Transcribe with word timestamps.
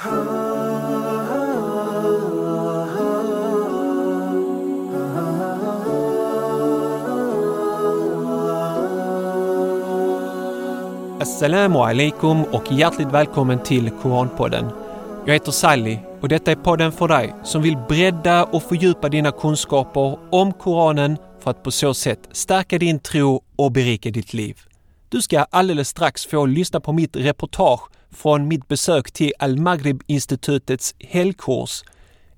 Assalamu 0.00 0.18
alaikum 11.78 12.44
och 12.44 12.72
hjärtligt 12.72 13.08
välkommen 13.08 13.58
till 13.58 13.90
Koranpodden. 13.90 14.64
Jag 15.26 15.32
heter 15.32 15.52
Sally 15.52 15.98
och 16.20 16.28
detta 16.28 16.50
är 16.50 16.56
podden 16.56 16.92
för 16.92 17.08
dig 17.08 17.34
som 17.44 17.62
vill 17.62 17.76
bredda 17.88 18.44
och 18.44 18.62
fördjupa 18.62 19.08
dina 19.08 19.32
kunskaper 19.32 20.18
om 20.30 20.52
Koranen 20.52 21.16
för 21.40 21.50
att 21.50 21.62
på 21.62 21.70
så 21.70 21.94
sätt 21.94 22.28
stärka 22.32 22.78
din 22.78 22.98
tro 22.98 23.42
och 23.56 23.72
berika 23.72 24.10
ditt 24.10 24.34
liv. 24.34 24.69
Du 25.10 25.22
ska 25.22 25.40
alldeles 25.40 25.88
strax 25.88 26.26
få 26.26 26.46
lyssna 26.46 26.80
på 26.80 26.92
mitt 26.92 27.16
reportage 27.16 27.80
från 28.10 28.48
mitt 28.48 28.68
besök 28.68 29.12
till 29.12 29.32
Al-Maghrib-institutets 29.38 30.94
helgkurs 30.98 31.82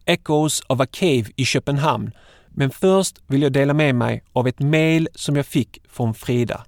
Echoes 0.06 0.62
of 0.68 0.80
a 0.80 0.86
Cave 0.90 1.24
i 1.36 1.44
Köpenhamn. 1.44 2.10
Men 2.48 2.70
först 2.70 3.22
vill 3.26 3.42
jag 3.42 3.52
dela 3.52 3.74
med 3.74 3.94
mig 3.94 4.24
av 4.32 4.48
ett 4.48 4.58
mejl 4.58 5.08
som 5.14 5.36
jag 5.36 5.46
fick 5.46 5.78
från 5.88 6.14
Frida. 6.14 6.64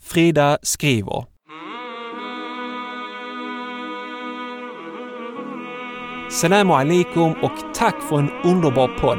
Frida 0.00 0.58
skriver 0.62 1.24
Salam 6.30 6.70
alaikum 6.70 7.32
och 7.42 7.74
tack 7.74 8.02
för 8.08 8.18
en 8.18 8.30
underbar 8.44 8.88
podd. 8.88 9.18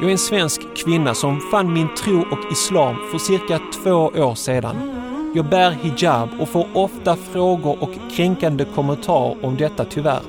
Jag 0.00 0.08
är 0.08 0.12
en 0.12 0.18
svensk 0.18 0.76
kvinna 0.76 1.14
som 1.14 1.40
fann 1.40 1.72
min 1.72 1.94
tro 1.94 2.20
och 2.20 2.52
islam 2.52 2.96
för 3.10 3.18
cirka 3.18 3.60
två 3.82 3.90
år 4.06 4.34
sedan. 4.34 5.01
Jag 5.34 5.44
bär 5.44 5.70
hijab 5.70 6.28
och 6.40 6.48
får 6.48 6.66
ofta 6.74 7.16
frågor 7.16 7.82
och 7.82 7.90
kränkande 8.16 8.64
kommentarer 8.64 9.44
om 9.44 9.56
detta 9.56 9.84
tyvärr. 9.84 10.22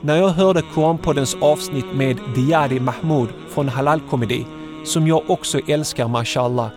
När 0.00 0.16
jag 0.16 0.28
hörde 0.28 0.62
Koranpoddens 0.74 1.36
avsnitt 1.40 1.94
med 1.94 2.16
Diari 2.34 2.80
Mahmoud 2.80 3.28
från 3.48 3.68
Halal 3.68 4.00
Comedy, 4.10 4.44
som 4.84 5.06
jag 5.06 5.30
också 5.30 5.58
älskar 5.68 6.08
mashallah, 6.08 6.68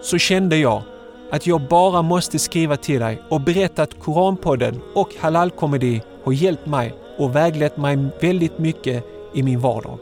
så 0.00 0.18
kände 0.18 0.56
jag 0.56 0.82
att 1.30 1.46
jag 1.46 1.68
bara 1.68 2.02
måste 2.02 2.38
skriva 2.38 2.76
till 2.76 3.00
dig 3.00 3.22
och 3.28 3.40
berätta 3.40 3.82
att 3.82 4.00
Koranpodden 4.00 4.80
och 4.94 5.14
Halal 5.20 5.50
Comedy 5.50 6.00
har 6.24 6.32
hjälpt 6.32 6.66
mig 6.66 6.94
och 7.18 7.36
väglett 7.36 7.76
mig 7.76 7.98
väldigt 8.20 8.58
mycket 8.58 9.04
i 9.34 9.42
min 9.42 9.60
vardag. 9.60 9.98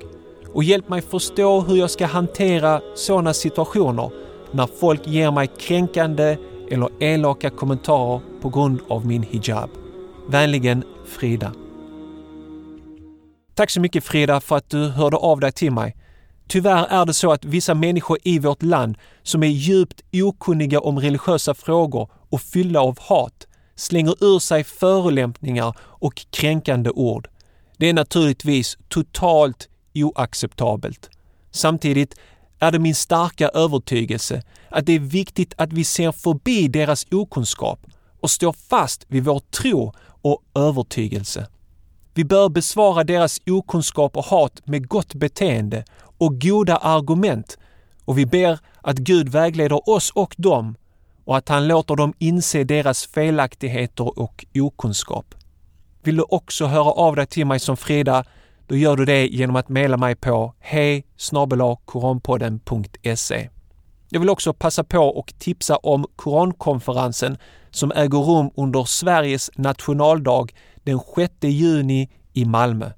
Och 0.52 0.64
hjälpt 0.64 0.88
mig 0.88 1.02
förstå 1.02 1.60
hur 1.60 1.76
jag 1.76 1.91
ska 1.91 2.06
hantera 2.06 2.80
sådana 2.94 3.34
situationer 3.34 4.10
när 4.50 4.66
folk 4.80 5.06
ger 5.06 5.30
mig 5.30 5.46
kränkande 5.46 6.36
eller 6.70 7.02
elaka 7.02 7.50
kommentarer 7.50 8.20
på 8.40 8.48
grund 8.48 8.80
av 8.88 9.06
min 9.06 9.22
hijab. 9.22 9.70
Vänligen 10.28 10.84
Frida. 11.06 11.52
Tack 13.54 13.70
så 13.70 13.80
mycket 13.80 14.04
Frida 14.04 14.40
för 14.40 14.56
att 14.56 14.70
du 14.70 14.88
hörde 14.88 15.16
av 15.16 15.41
dig 15.41 15.52
till 15.52 15.72
mig. 15.72 15.96
Tyvärr 16.48 16.86
är 16.86 17.06
det 17.06 17.14
så 17.14 17.32
att 17.32 17.44
vissa 17.44 17.74
människor 17.74 18.18
i 18.22 18.38
vårt 18.38 18.62
land 18.62 18.96
som 19.22 19.42
är 19.42 19.46
djupt 19.46 20.02
okunniga 20.12 20.80
om 20.80 21.00
religiösa 21.00 21.54
frågor 21.54 22.10
och 22.28 22.41
fyllda 22.41 22.80
av 22.80 22.98
hat 23.00 23.46
slänger 23.76 24.24
ur 24.24 24.38
sig 24.38 24.64
förolämpningar 24.64 25.76
och 25.80 26.26
kränkande 26.30 26.91
ord. 26.91 27.28
Det 27.76 27.88
är 27.88 27.92
naturligtvis 27.92 28.78
totalt 28.88 29.68
oacceptabelt. 29.94 31.10
Samtidigt 31.50 32.14
är 32.61 32.72
det 32.72 32.78
min 32.78 32.94
starka 32.94 33.48
övertygelse 33.48 34.42
att 34.69 34.86
det 34.86 34.92
är 34.92 34.98
viktigt 35.00 35.55
att 35.56 35.72
vi 35.72 35.84
ser 35.84 36.12
förbi 36.12 36.69
deras 36.69 37.06
okunskap 37.11 37.80
och 38.20 38.30
står 38.30 38.53
fast 38.53 39.05
vid 39.08 39.25
vår 39.25 39.41
tro 39.41 39.92
och 40.22 40.42
övertygelse. 40.55 41.47
Vi 42.14 42.25
bör 42.25 42.48
besvara 42.48 43.05
deras 43.05 43.41
okunskap 43.47 44.16
och 44.16 44.25
hat 44.25 44.66
med 44.66 44.88
gott 44.88 45.14
beteende 45.14 45.84
och 46.19 46.41
goda 46.41 46.77
argument 46.77 47.58
och 48.05 48.19
vi 48.19 48.27
ber 48.27 48.58
att 48.83 48.97
Gud 48.97 49.28
vägleder 49.28 49.91
oss 49.91 50.11
och 50.11 50.34
dem 50.38 50.76
och 51.25 51.37
att 51.37 51.49
han 51.49 51.69
låter 51.69 51.97
dem 51.97 52.15
inse 52.19 52.65
deras 52.65 53.06
felaktigheter 53.06 54.19
och 54.19 54.44
okunskap. 54.54 55.34
Vill 56.03 56.16
du 56.16 56.22
också 56.22 56.66
höra 56.66 56.93
av 56.93 57.16
dig 57.16 57.26
till 57.26 57.47
mig 57.47 57.60
som 57.60 57.76
Frida, 57.76 58.25
då 58.70 58.76
gör 58.76 58.97
du 58.97 59.04
det 59.04 59.26
genom 59.26 59.56
att 59.56 59.69
mejla 59.69 59.97
mig 59.97 60.14
på 60.14 60.54
hej 60.60 61.04
Jag 64.08 64.20
vill 64.20 64.31
också 64.31 64.53
passa 64.53 64.84
på 64.84 64.98
och 64.98 65.34
tipsa 65.38 65.76
om 65.76 66.06
Korankonferensen 66.16 67.38
som 67.70 67.92
äger 67.92 68.19
rum 68.19 68.50
under 68.56 68.84
Sveriges 68.84 69.50
nationaldag 69.54 70.47
den 70.84 71.00
6 71.16 71.32
juni 71.41 72.10
i 72.32 72.44
Malmö. 72.44 72.91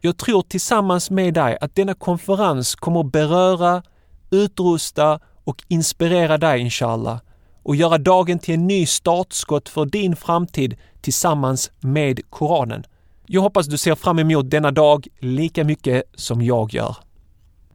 Jag 0.00 0.16
tror 0.16 0.42
tillsammans 0.42 1.10
med 1.10 1.34
dig 1.34 1.58
att 1.60 1.74
denna 1.74 1.94
konferens 1.94 2.74
kommer 2.74 3.02
beröra, 3.02 3.82
utrusta 4.30 5.20
och 5.44 5.64
inspirera 5.68 6.38
dig 6.38 6.60
inshallah 6.60 7.18
och 7.62 7.76
göra 7.76 7.98
dagen 7.98 8.38
till 8.38 8.54
en 8.54 8.66
ny 8.66 8.86
startskott 8.86 9.68
för 9.68 9.86
din 9.86 10.16
framtid 10.16 10.76
tillsammans 11.00 11.70
med 11.80 12.30
Koranen. 12.30 12.84
Jag 13.30 13.42
hoppas 13.42 13.66
du 13.66 13.78
ser 13.78 13.94
fram 13.94 14.18
emot 14.18 14.50
denna 14.50 14.70
dag 14.70 15.06
lika 15.18 15.64
mycket 15.64 16.02
som 16.14 16.42
jag 16.42 16.74
gör. 16.74 16.96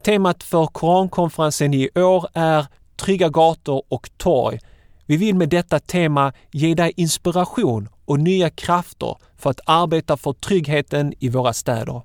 Temat 0.03 0.43
för 0.43 0.65
Korankonferensen 0.65 1.73
i 1.73 1.89
år 1.95 2.27
är 2.33 2.65
Trygga 2.95 3.29
gator 3.29 3.83
och 3.89 4.09
torg. 4.17 4.59
Vi 5.05 5.17
vill 5.17 5.35
med 5.35 5.49
detta 5.49 5.79
tema 5.79 6.33
ge 6.51 6.75
dig 6.75 6.93
inspiration 6.95 7.89
och 8.05 8.19
nya 8.19 8.49
krafter 8.49 9.15
för 9.37 9.49
att 9.49 9.59
arbeta 9.65 10.17
för 10.17 10.33
tryggheten 10.33 11.13
i 11.19 11.29
våra 11.29 11.53
städer. 11.53 12.01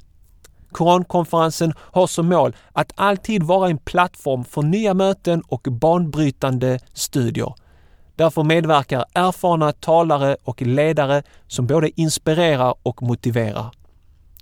Korankonferensen 0.73 1.73
har 1.79 2.07
som 2.07 2.29
mål 2.29 2.57
att 2.73 2.93
alltid 2.95 3.43
vara 3.43 3.69
en 3.69 3.79
plattform 3.79 4.45
för 4.45 4.63
nya 4.63 4.95
möten 4.95 5.43
och 5.49 5.63
banbrytande 5.71 6.79
studier. 6.93 7.55
Därför 8.19 8.43
medverkar 8.43 9.05
erfarna 9.15 9.73
talare 9.73 10.37
och 10.45 10.63
ledare 10.63 11.23
som 11.47 11.67
både 11.67 12.01
inspirerar 12.01 12.75
och 12.83 13.03
motiverar. 13.03 13.71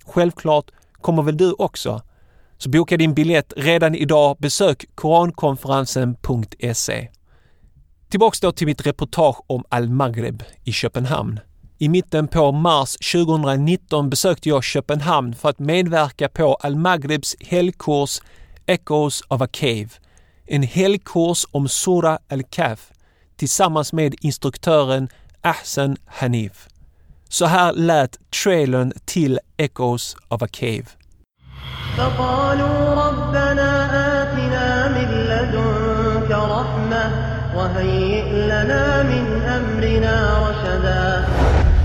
Självklart 0.06 0.70
kommer 0.92 1.22
väl 1.22 1.36
du 1.36 1.52
också? 1.52 2.02
Så 2.58 2.68
boka 2.68 2.96
din 2.96 3.14
biljett 3.14 3.52
redan 3.56 3.94
idag. 3.94 4.36
Besök 4.38 4.84
korankonferensen.se. 4.94 7.08
Tillbaks 8.08 8.40
då 8.40 8.52
till 8.52 8.66
mitt 8.66 8.86
reportage 8.86 9.36
om 9.46 9.64
Al-Maghreb 9.68 10.42
i 10.64 10.72
Köpenhamn. 10.72 11.40
I 11.78 11.88
mitten 11.88 12.28
på 12.28 12.52
mars 12.52 12.96
2019 13.12 14.10
besökte 14.10 14.48
jag 14.48 14.64
Köpenhamn 14.64 15.34
för 15.34 15.48
att 15.48 15.58
medverka 15.58 16.28
på 16.28 16.54
Al-Maghrebs 16.54 17.36
helgkurs 17.40 18.20
Echoes 18.66 19.22
of 19.28 19.42
a 19.42 19.48
Cave. 19.50 19.88
En 20.46 20.62
helgkurs 20.62 21.46
om 21.50 21.68
Sura 21.68 22.18
al-Kahf 22.28 22.92
tillsammans 23.37 23.93
med 23.93 24.15
instruktören 24.21 25.09
Ahsan 25.41 25.97
Hanif. 26.05 26.67
Så 27.29 27.45
här 27.45 27.73
lät 27.73 28.17
trailern 28.43 28.93
till 29.05 29.39
Echoes 29.57 30.15
of 30.27 30.41
a 30.41 30.47
Cave. 30.51 30.85
فقالوا 31.97 32.93
ربنا 33.05 33.71
آتنا 34.21 34.89
من 34.89 35.09
لدنك 35.29 36.31
رحمة 36.31 37.03
وهيئ 37.55 38.29
لنا 38.47 39.03
من 39.03 39.41
أمرنا 39.41 40.15
رشدا 40.49 41.25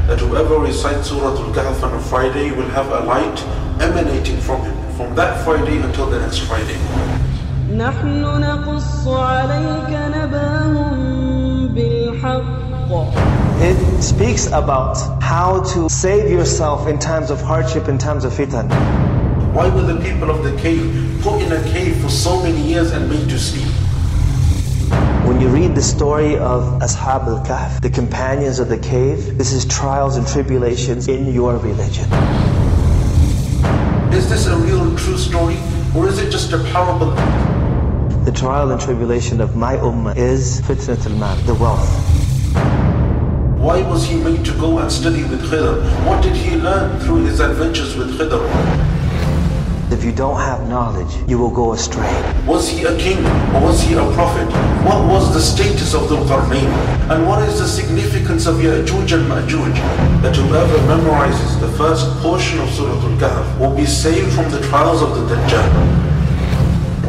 that 0.09 0.21
whoever 0.21 0.59
recites 0.59 1.09
Surah 1.09 1.35
Al-Kahf 1.45 1.83
on 1.83 1.93
a 1.95 2.01
Friday 2.11 2.51
will 2.53 2.71
have 2.79 2.89
a 2.93 3.01
light 3.01 3.39
emanating 3.81 4.39
from 4.41 4.61
him 4.63 4.77
from 4.97 5.15
that 5.17 5.45
Friday 5.45 5.79
until 5.87 6.07
the 6.07 6.19
next 6.21 6.39
Friday. 6.49 6.79
نحن 7.77 8.23
نقص 8.23 9.09
عليك 9.09 9.91
نباهم 10.15 10.97
بالحق 10.97 11.10
It 13.62 14.02
speaks 14.02 14.48
about 14.48 14.98
how 15.22 15.62
to 15.74 15.90
save 15.90 16.30
yourself 16.32 16.88
in 16.88 16.98
times 16.98 17.30
of 17.30 17.42
hardship, 17.42 17.88
in 17.88 17.98
times 17.98 18.26
of 18.26 18.34
fitan. 18.34 18.70
Why 19.54 19.68
were 19.68 19.84
the 19.84 20.00
people 20.02 20.30
of 20.30 20.44
the 20.44 20.56
cave 20.62 21.20
put 21.22 21.42
in 21.42 21.52
a 21.52 21.62
cave 21.72 22.02
for 22.02 22.10
so 22.10 22.42
many 22.42 22.62
years 22.62 22.92
and 22.92 23.10
made 23.10 23.30
to 23.30 23.38
sleep? 23.38 23.68
When 25.28 25.42
you 25.42 25.50
read 25.50 25.76
the 25.76 25.82
story 25.82 26.38
of 26.38 26.64
Ashab 26.82 27.28
al-Kahf, 27.28 27.82
the 27.82 27.90
companions 27.90 28.60
of 28.60 28.70
the 28.70 28.78
cave, 28.78 29.38
this 29.38 29.52
is 29.52 29.66
trials 29.66 30.18
and 30.18 30.26
tribulations 30.26 31.08
in 31.08 31.34
your 31.34 31.58
religion. 31.58 32.06
Is 34.14 34.30
this 34.30 34.48
a 34.48 34.58
real 34.58 34.96
true 34.98 35.18
story 35.18 35.58
or 35.96 36.08
is 36.08 36.20
it 36.20 36.32
just 36.32 36.54
a 36.54 36.64
parable? 36.72 37.12
The 38.26 38.32
trial 38.32 38.72
and 38.72 38.80
tribulation 38.80 39.42
of 39.42 39.56
my 39.56 39.78
ummah 39.78 40.16
is 40.16 40.62
fitnat 40.62 41.06
al-mal, 41.06 41.36
the 41.46 41.56
wealth. 41.56 42.21
Why 43.62 43.84
was 43.84 44.08
he 44.08 44.16
made 44.16 44.44
to 44.46 44.54
go 44.54 44.80
and 44.80 44.92
study 44.92 45.22
with 45.22 45.44
Khidr? 45.44 45.84
What 46.08 46.24
did 46.24 46.36
he 46.36 46.56
learn 46.56 47.00
through 47.00 47.26
his 47.26 47.40
adventures 47.40 47.96
with 47.96 48.18
Khidr? 48.18 48.42
If 49.92 50.04
you 50.04 50.12
don't 50.12 50.40
have 50.40 50.68
knowledge, 50.68 51.14
you 51.30 51.38
will 51.38 51.52
go 51.52 51.74
astray. 51.74 52.10
Was 52.48 52.68
he 52.68 52.86
a 52.86 52.98
king 52.98 53.20
or 53.54 53.62
was 53.62 53.84
he 53.84 53.94
a 53.94 54.12
prophet? 54.14 54.48
What 54.84 55.08
was 55.08 55.32
the 55.32 55.40
status 55.40 55.94
of 55.94 56.10
the 56.10 56.16
Qarnayn? 56.26 56.72
And 57.12 57.28
what 57.28 57.48
is 57.48 57.60
the 57.60 57.68
significance 57.68 58.48
of 58.48 58.56
Ya'juj 58.56 59.14
and 59.14 59.30
Ma'juj? 59.30 59.76
That 60.24 60.36
whoever 60.36 60.78
memorizes 60.90 61.60
the 61.60 61.72
first 61.78 62.10
portion 62.24 62.58
of 62.62 62.70
Surah 62.72 62.94
Al-Kahf 62.94 63.60
will 63.60 63.76
be 63.78 63.86
saved 63.86 64.34
from 64.34 64.50
the 64.50 64.62
trials 64.70 65.04
of 65.04 65.14
the 65.14 65.36
Dajjal. 65.36 66.11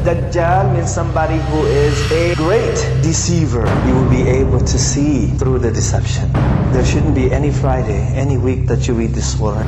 Dajjal 0.03 0.75
means 0.75 0.93
somebody 0.93 1.39
who 1.39 1.63
is 1.67 1.95
a 2.11 2.35
great 2.35 2.75
deceiver. 3.03 3.65
You 3.87 3.95
will 3.95 4.11
be 4.11 4.23
able 4.29 4.59
to 4.59 4.79
see 4.79 5.29
through 5.39 5.61
the 5.61 5.71
deception. 5.71 6.27
There 6.73 6.85
shouldn't 6.85 7.15
be 7.15 7.31
any 7.31 7.53
Friday, 7.53 8.03
any 8.17 8.37
week 8.37 8.67
that 8.67 8.89
you 8.89 8.95
read 8.95 9.11
this 9.15 9.39
surah. 9.39 9.63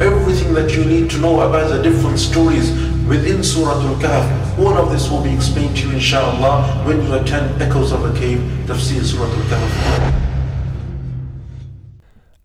Everything 0.00 0.52
that 0.54 0.74
you 0.74 0.84
need 0.84 1.08
to 1.10 1.18
know 1.18 1.40
about 1.40 1.70
the 1.70 1.80
different 1.80 2.18
stories 2.18 2.72
within 3.06 3.44
Surah 3.44 3.80
Al-Kahf, 3.80 4.58
all 4.58 4.76
of 4.76 4.90
this 4.90 5.08
will 5.10 5.22
be 5.22 5.32
explained 5.32 5.76
to 5.76 5.86
you 5.86 5.94
inshallah 5.94 6.82
when 6.84 7.00
you 7.06 7.14
attend 7.14 7.62
Echoes 7.62 7.92
of 7.92 8.04
a 8.04 8.12
Cave, 8.18 8.40
Tafsir 8.66 9.02
Surah 9.04 9.30
Al-Kahf. 9.30 10.12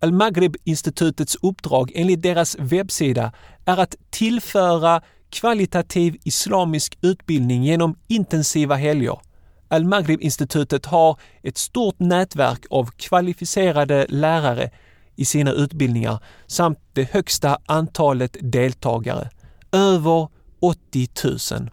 Al-Maghrib-institutets 0.00 1.36
uppdrag 1.42 1.90
enligt 1.94 2.22
deras 2.22 2.56
webbsida 2.58 3.32
är 3.64 3.76
att 3.80 3.94
tillföra 4.10 5.00
kvalitativ 5.32 6.16
islamisk 6.24 6.98
utbildning 7.00 7.64
genom 7.64 7.96
intensiva 8.08 8.74
helger. 8.74 9.20
Al-Maghrib-institutet 9.68 10.86
har 10.86 11.18
ett 11.42 11.58
stort 11.58 11.98
nätverk 11.98 12.66
av 12.70 12.90
kvalificerade 12.96 14.06
lärare 14.08 14.70
i 15.16 15.24
sina 15.24 15.52
utbildningar 15.52 16.18
samt 16.46 16.78
det 16.92 17.10
högsta 17.12 17.58
antalet 17.66 18.36
deltagare, 18.40 19.30
över 19.72 20.28
80 20.60 21.08
000. 21.24 21.70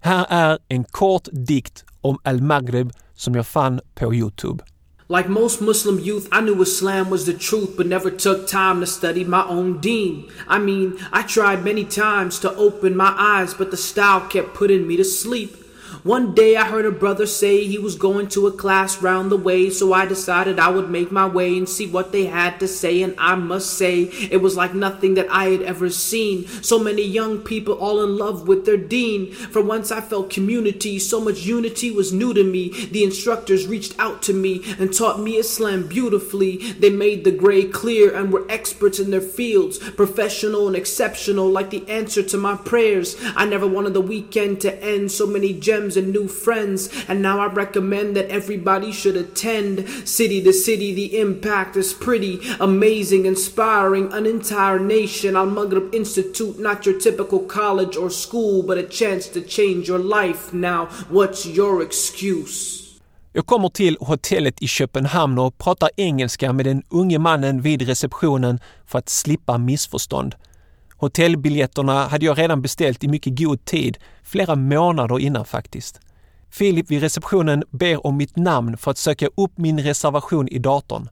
Här 0.00 0.26
är 0.28 0.58
en 0.68 0.84
kort 0.84 1.28
dikt 1.32 1.84
om 2.00 2.18
Al-Maghrib 2.24 2.92
som 3.14 3.34
jag 3.34 3.46
fann 3.46 3.80
på 3.94 4.14
Youtube. 4.14 4.64
Like 5.06 5.28
most 5.28 5.60
Muslim 5.60 5.98
youth, 5.98 6.28
I 6.32 6.40
knew 6.40 6.62
Islam 6.62 7.10
was 7.10 7.26
the 7.26 7.34
truth, 7.34 7.76
but 7.76 7.86
never 7.86 8.10
took 8.10 8.46
time 8.46 8.80
to 8.80 8.86
study 8.86 9.22
my 9.22 9.44
own 9.46 9.78
deen. 9.78 10.30
I 10.48 10.58
mean, 10.58 10.98
I 11.12 11.22
tried 11.22 11.62
many 11.62 11.84
times 11.84 12.38
to 12.38 12.54
open 12.54 12.96
my 12.96 13.14
eyes, 13.18 13.52
but 13.52 13.70
the 13.70 13.76
style 13.76 14.22
kept 14.22 14.54
putting 14.54 14.86
me 14.86 14.96
to 14.96 15.04
sleep. 15.04 15.63
One 16.04 16.34
day 16.34 16.54
I 16.54 16.66
heard 16.66 16.84
a 16.84 16.90
brother 16.90 17.24
say 17.24 17.64
he 17.64 17.78
was 17.78 17.94
going 17.94 18.28
to 18.28 18.46
a 18.46 18.52
class 18.52 19.00
round 19.00 19.32
the 19.32 19.38
way, 19.38 19.70
so 19.70 19.94
I 19.94 20.04
decided 20.04 20.58
I 20.58 20.68
would 20.68 20.90
make 20.90 21.10
my 21.10 21.26
way 21.26 21.56
and 21.56 21.66
see 21.66 21.86
what 21.86 22.12
they 22.12 22.26
had 22.26 22.60
to 22.60 22.68
say. 22.68 23.02
And 23.02 23.14
I 23.16 23.36
must 23.36 23.70
say, 23.78 24.02
it 24.02 24.42
was 24.42 24.54
like 24.54 24.74
nothing 24.74 25.14
that 25.14 25.30
I 25.30 25.46
had 25.46 25.62
ever 25.62 25.88
seen. 25.88 26.46
So 26.46 26.78
many 26.78 27.00
young 27.00 27.38
people 27.38 27.72
all 27.72 28.04
in 28.04 28.18
love 28.18 28.46
with 28.46 28.66
their 28.66 28.76
deen. 28.76 29.32
For 29.32 29.62
once 29.62 29.90
I 29.90 30.02
felt 30.02 30.28
community, 30.28 30.98
so 30.98 31.22
much 31.22 31.46
unity 31.46 31.90
was 31.90 32.12
new 32.12 32.34
to 32.34 32.44
me. 32.44 32.68
The 32.68 33.02
instructors 33.02 33.66
reached 33.66 33.98
out 33.98 34.20
to 34.24 34.34
me 34.34 34.62
and 34.78 34.92
taught 34.92 35.20
me 35.20 35.38
Islam 35.38 35.86
beautifully. 35.88 36.58
They 36.72 36.90
made 36.90 37.24
the 37.24 37.32
gray 37.32 37.64
clear 37.64 38.14
and 38.14 38.30
were 38.30 38.44
experts 38.50 38.98
in 38.98 39.10
their 39.10 39.22
fields, 39.22 39.78
professional 39.78 40.66
and 40.66 40.76
exceptional, 40.76 41.48
like 41.48 41.70
the 41.70 41.88
answer 41.88 42.22
to 42.24 42.36
my 42.36 42.56
prayers. 42.56 43.16
I 43.34 43.46
never 43.46 43.66
wanted 43.66 43.94
the 43.94 44.02
weekend 44.02 44.60
to 44.60 44.84
end, 44.84 45.10
so 45.10 45.26
many 45.26 45.54
gems 45.54 45.93
and 45.96 46.12
new 46.12 46.28
friends. 46.28 46.90
And 47.08 47.22
now 47.22 47.40
I 47.40 47.46
recommend 47.46 48.16
that 48.16 48.28
everybody 48.30 48.92
should 48.92 49.16
attend. 49.16 49.88
City 50.04 50.42
to 50.42 50.52
city, 50.52 50.94
the 50.94 51.18
impact 51.18 51.76
is 51.76 51.94
pretty 51.94 52.40
amazing, 52.60 53.26
inspiring 53.26 54.12
an 54.12 54.26
entire 54.26 54.78
nation. 54.78 55.36
Al 55.36 55.46
Maghrib 55.46 55.94
Institute, 55.94 56.58
not 56.58 56.86
your 56.86 56.98
typical 57.00 57.40
college 57.40 57.96
or 57.96 58.10
school, 58.10 58.62
but 58.62 58.78
a 58.78 58.82
chance 58.82 59.28
to 59.28 59.40
change 59.40 59.88
your 59.88 59.98
life. 59.98 60.52
Now, 60.52 60.86
what's 61.10 61.46
your 61.46 61.82
excuse? 61.82 62.84
Jag 63.36 63.46
kommer 63.46 63.68
till 63.68 63.96
hotellet 64.00 64.62
i 64.62 64.66
Köpenhamn 64.66 65.38
och 65.38 65.58
pratar 65.58 65.90
engelska 65.96 66.52
med 66.52 66.66
den 66.66 66.82
unge 66.88 67.18
mannen 67.18 67.60
vid 67.60 67.82
receptionen 67.82 68.60
för 68.86 68.98
att 68.98 69.08
slippa 69.08 69.58
missförstånd. 69.58 70.34
Hotellbiljetterna 71.04 72.06
hade 72.08 72.26
jag 72.26 72.38
redan 72.38 72.62
beställt 72.62 73.04
i 73.04 73.08
mycket 73.08 73.38
god 73.38 73.64
tid, 73.64 73.98
flera 74.22 74.54
månader 74.56 75.18
innan 75.18 75.44
faktiskt. 75.44 76.00
Filip 76.50 76.90
vid 76.90 77.00
receptionen 77.00 77.64
ber 77.70 78.06
om 78.06 78.16
mitt 78.16 78.36
namn 78.36 78.76
för 78.76 78.90
att 78.90 78.98
söka 78.98 79.28
upp 79.36 79.58
min 79.58 79.80
reservation 79.80 80.48
i 80.48 80.58
datorn. 80.58 81.08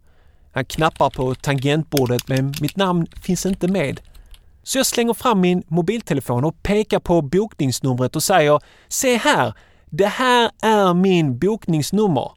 Han 0.52 0.64
knappar 0.64 1.10
på 1.10 1.34
tangentbordet 1.34 2.28
men 2.28 2.54
mitt 2.60 2.76
namn 2.76 3.06
finns 3.22 3.46
inte 3.46 3.68
med. 3.68 4.00
Så 4.62 4.78
jag 4.78 4.86
slänger 4.86 5.14
fram 5.14 5.40
min 5.40 5.62
mobiltelefon 5.68 6.44
och 6.44 6.62
pekar 6.62 7.00
på 7.00 7.22
bokningsnumret 7.22 8.16
och 8.16 8.22
säger 8.22 8.60
Se 8.88 9.16
här! 9.16 9.54
Det 9.90 10.06
här 10.06 10.50
är 10.62 10.94
min 10.94 11.38
bokningsnummer. 11.38 12.30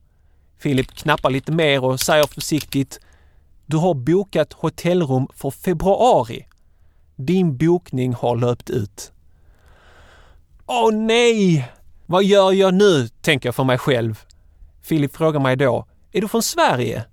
Filip 0.60 0.92
knappar 0.92 1.30
lite 1.30 1.52
mer 1.52 1.84
och 1.84 2.00
säger 2.00 2.24
försiktigt 2.24 3.00
Du 3.66 3.78
har 3.78 3.94
bokat 3.94 4.54
hotellrum 4.54 5.28
för 5.34 5.52
februari. 5.52 6.46
Din 7.16 7.58
bokning 7.58 8.14
har 8.14 8.36
löpt 8.36 8.70
ut. 8.70 9.12
Åh 10.66 10.94
nej! 10.94 11.72
Vad 12.06 12.24
gör 12.24 12.52
jag 12.52 12.74
nu? 12.74 13.08
tänker 13.08 13.48
jag 13.48 13.56
för 13.56 13.64
mig 13.64 13.78
själv. 13.78 14.20
Filip 14.82 15.16
frågar 15.16 15.40
mig 15.40 15.56
då, 15.56 15.86
är 16.12 16.22
du 16.22 16.28
från 16.28 16.44
Sverige? 16.44 17.06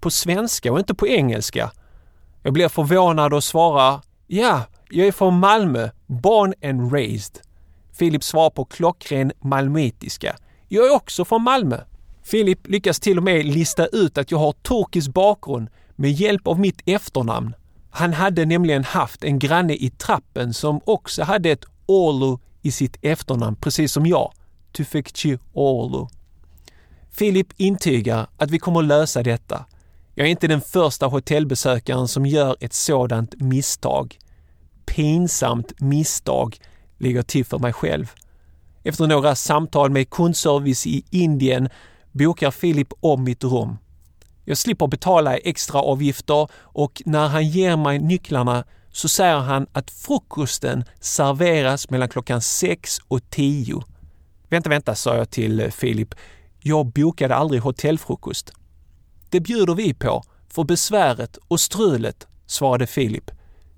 På 0.00 0.10
svenska 0.10 0.72
och 0.72 0.78
inte 0.78 0.94
på 0.94 1.08
engelska? 1.08 1.70
Jag 2.42 2.52
blir 2.52 2.68
förvånad 2.68 3.34
och 3.34 3.44
svarar, 3.44 4.00
ja, 4.26 4.62
jag 4.90 5.06
är 5.06 5.12
från 5.12 5.38
Malmö, 5.38 5.90
born 6.06 6.54
and 6.64 6.92
raised. 6.92 7.40
Filip 7.92 8.24
svarar 8.24 8.50
på 8.50 8.64
klockren 8.64 9.32
malmöitiska. 9.40 10.36
Jag 10.68 10.86
är 10.86 10.94
också 10.94 11.24
från 11.24 11.42
Malmö. 11.42 11.80
Filip 12.22 12.66
lyckas 12.66 13.00
till 13.00 13.18
och 13.18 13.24
med 13.24 13.46
lista 13.46 13.86
ut 13.86 14.18
att 14.18 14.30
jag 14.30 14.38
har 14.38 14.52
turkisk 14.52 15.08
bakgrund 15.08 15.68
med 15.96 16.12
hjälp 16.12 16.46
av 16.46 16.60
mitt 16.60 16.80
efternamn. 16.86 17.54
Han 17.90 18.12
hade 18.12 18.44
nämligen 18.44 18.84
haft 18.84 19.24
en 19.24 19.38
granne 19.38 19.74
i 19.74 19.90
trappen 19.90 20.54
som 20.54 20.80
också 20.84 21.22
hade 21.22 21.50
ett 21.50 21.64
Oulu 21.86 22.38
i 22.62 22.70
sitt 22.70 22.96
efternamn, 23.02 23.56
precis 23.56 23.92
som 23.92 24.06
jag. 24.06 24.32
Tufekci 24.72 25.38
Oulu. 25.52 26.06
Filip 27.10 27.46
intygar 27.56 28.26
att 28.36 28.50
vi 28.50 28.58
kommer 28.58 28.82
lösa 28.82 29.22
detta. 29.22 29.64
Jag 30.14 30.26
är 30.26 30.30
inte 30.30 30.46
den 30.46 30.60
första 30.60 31.06
hotellbesökaren 31.06 32.08
som 32.08 32.26
gör 32.26 32.56
ett 32.60 32.72
sådant 32.72 33.40
misstag. 33.40 34.18
Pinsamt 34.86 35.80
misstag, 35.80 36.56
ligger 36.98 37.22
till 37.22 37.44
för 37.44 37.58
mig 37.58 37.72
själv. 37.72 38.12
Efter 38.82 39.06
några 39.06 39.34
samtal 39.34 39.90
med 39.90 40.10
kundservice 40.10 40.86
i 40.86 41.04
Indien 41.10 41.68
bokar 42.12 42.50
Filip 42.50 42.92
om 43.00 43.24
mitt 43.24 43.44
rum. 43.44 43.76
Jag 44.48 44.58
slipper 44.58 44.86
betala 44.86 45.36
extra 45.36 45.80
avgifter 45.80 46.48
och 46.54 47.02
när 47.06 47.28
han 47.28 47.48
ger 47.48 47.76
mig 47.76 47.98
nycklarna 47.98 48.64
så 48.90 49.08
säger 49.08 49.38
han 49.38 49.66
att 49.72 49.90
frukosten 49.90 50.84
serveras 51.00 51.90
mellan 51.90 52.08
klockan 52.08 52.40
6 52.40 52.98
och 53.08 53.30
10. 53.30 53.82
Vänta, 54.48 54.70
vänta, 54.70 54.94
sa 54.94 55.16
jag 55.16 55.30
till 55.30 55.60
eh, 55.60 55.68
Filip. 55.68 56.14
Jag 56.60 56.86
bokade 56.86 57.34
aldrig 57.34 57.62
hotellfrukost. 57.62 58.52
Det 59.30 59.40
bjuder 59.40 59.74
vi 59.74 59.94
på, 59.94 60.22
för 60.48 60.64
besväret 60.64 61.38
och 61.48 61.60
strulet, 61.60 62.26
svarade 62.46 62.86
Filip. 62.86 63.30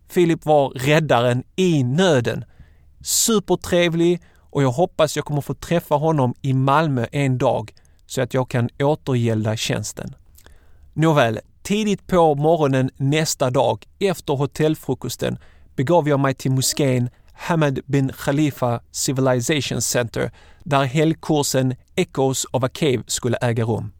Filip 0.08 0.44
var 0.44 0.70
räddaren 0.70 1.44
i 1.56 1.84
nöden. 1.84 2.44
Supertrevlig 3.00 4.22
och 4.36 4.62
jag 4.62 4.72
hoppas 4.72 5.16
jag 5.16 5.24
kommer 5.24 5.40
få 5.40 5.54
träffa 5.54 5.94
honom 5.94 6.34
i 6.42 6.52
Malmö 6.52 7.06
en 7.12 7.38
dag 7.38 7.74
så 8.06 8.22
att 8.22 8.34
jag 8.34 8.50
kan 8.50 8.68
återgälda 8.78 9.56
tjänsten. 9.56 10.14
Nåväl, 11.00 11.40
tidigt 11.62 12.06
på 12.06 12.34
morgonen 12.34 12.90
nästa 12.96 13.50
dag 13.50 13.86
efter 13.98 14.34
hotellfrukosten 14.34 15.38
begav 15.76 16.08
jag 16.08 16.20
mig 16.20 16.34
till 16.34 16.50
moskén 16.50 17.10
Hamad 17.32 17.80
bin 17.86 18.12
Khalifa 18.12 18.80
Civilization 18.90 19.82
Center 19.82 20.30
där 20.64 20.84
helgkursen 20.84 21.74
Echoes 21.96 22.46
of 22.52 22.64
a 22.64 22.68
Cave 22.68 23.02
skulle 23.06 23.36
äga 23.36 23.64
rum. 23.64 23.92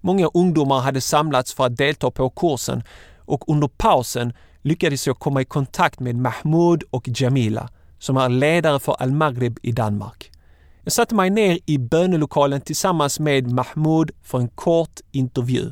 Många 0.00 0.30
ungdomar 0.34 0.80
hade 0.80 1.00
samlats 1.00 1.54
för 1.54 1.66
att 1.66 1.76
delta 1.76 2.10
på 2.10 2.30
kursen 2.30 2.82
och 3.18 3.48
under 3.48 3.68
pausen 3.68 4.32
lyckades 4.62 5.06
jag 5.06 5.18
komma 5.18 5.40
i 5.40 5.44
kontakt 5.44 6.00
med 6.00 6.16
Mahmoud 6.16 6.82
och 6.90 7.08
Jamila 7.14 7.68
som 7.98 8.16
är 8.16 8.28
ledare 8.28 8.80
för 8.80 9.02
Al-Maghrib 9.02 9.58
i 9.62 9.72
Danmark. 9.72 10.30
Jag 10.84 10.92
satte 10.92 11.14
mig 11.14 11.30
ner 11.30 11.58
i 11.66 11.78
bönelokalen 11.78 12.60
tillsammans 12.60 13.20
med 13.20 13.52
Mahmoud 13.52 14.10
för 14.22 14.38
en 14.38 14.48
kort 14.48 15.00
intervju. 15.12 15.70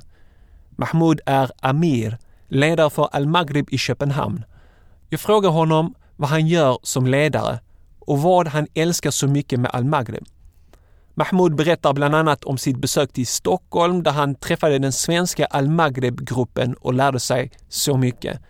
Mahmoud 0.81 1.21
är 1.27 1.51
Amir, 1.61 2.19
ledare 2.49 2.91
för 2.91 3.09
Al-Maghrib 3.13 3.69
i 3.71 3.79
Köpenhamn. 3.79 4.45
Jag 5.09 5.21
frågar 5.21 5.51
honom 5.51 5.95
vad 6.17 6.31
han 6.31 6.47
gör 6.47 6.79
som 6.83 7.07
ledare 7.07 7.61
och 7.99 8.23
vad 8.23 8.49
han 8.49 8.67
älskar 8.75 9.11
så 9.11 9.27
mycket 9.27 9.61
med 9.61 9.71
Al-Maghrib. 9.75 10.25
Mahmoud 11.15 11.55
berättar 11.55 11.93
bland 11.93 12.15
annat 12.15 12.45
om 12.45 12.59
sitt 12.59 12.77
besök 12.77 13.13
till 13.13 13.27
Stockholm 13.27 14.03
där 14.03 14.11
han 14.11 14.35
träffade 14.35 14.79
den 14.79 14.93
svenska 14.93 15.47
Al-Maghrib-gruppen 15.47 16.75
och 16.75 16.95
lärde 16.95 17.21
sig 17.21 17.51
så 17.69 17.97
mycket. 17.97 18.41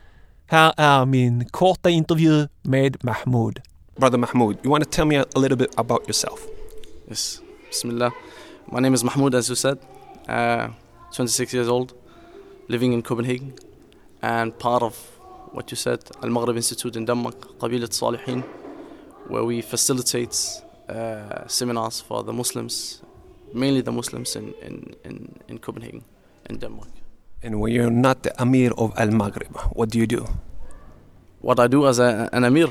Här 0.47 0.73
är 0.77 1.05
min 1.05 1.45
korta 1.45 1.91
intervju 1.91 2.49
med 2.63 3.05
Mahmoud. 3.05 3.61
Brother 3.97 4.19
Mahmoud, 4.19 4.57
you 4.63 4.71
want 4.71 4.85
to 4.85 4.91
tell 4.91 5.07
me 5.07 5.21
a, 5.21 5.25
a 5.35 5.39
little 5.39 5.57
bit 5.57 5.71
about 5.77 6.03
yourself? 6.03 6.41
Yes. 7.09 7.41
Bismillah. 7.69 8.13
My 8.73 8.81
name 8.81 8.95
is 8.95 9.05
Mahmoud, 9.05 9.35
as 9.35 9.49
you 9.51 9.57
said. 9.57 9.79
Uh, 10.29 10.71
26 11.13 11.55
years 11.55 11.69
old, 11.69 11.93
living 12.69 12.93
in 12.93 13.03
Copenhagen, 13.03 13.55
and 14.23 14.57
part 14.59 14.83
of 14.83 14.95
what 15.53 15.71
you 15.71 15.77
said, 15.77 16.01
Al 16.23 16.31
Maghrib 16.31 16.57
Institute 16.57 16.97
in 16.97 17.05
Denmark, 17.07 17.59
Qabilat 17.59 17.93
Salihin, 17.93 18.43
where 19.29 19.45
we 19.45 19.61
facilitate 19.63 20.37
uh, 20.89 21.47
seminars 21.47 22.01
for 22.01 22.23
the 22.23 22.33
Muslims, 22.33 23.03
mainly 23.55 23.81
the 23.81 23.93
Muslims 23.93 24.37
in, 24.37 24.55
in, 24.63 24.95
in, 25.05 25.39
in 25.49 25.59
Copenhagen, 25.59 26.05
in 26.51 26.59
Denmark. 26.59 26.89
And 27.43 27.61
when 27.61 27.73
you're 27.73 27.91
not 27.91 28.23
the 28.23 28.33
Amir 28.43 28.73
of 28.77 28.93
Al 28.99 29.11
Maghrib, 29.11 29.57
what 29.73 29.91
do 29.91 29.99
you 29.99 30.07
do? 30.07 30.27
What 31.41 31.61
I 31.61 31.69
do 31.69 31.87
as 31.87 31.99
a, 31.99 32.29
an 32.33 32.45
Amir, 32.45 32.69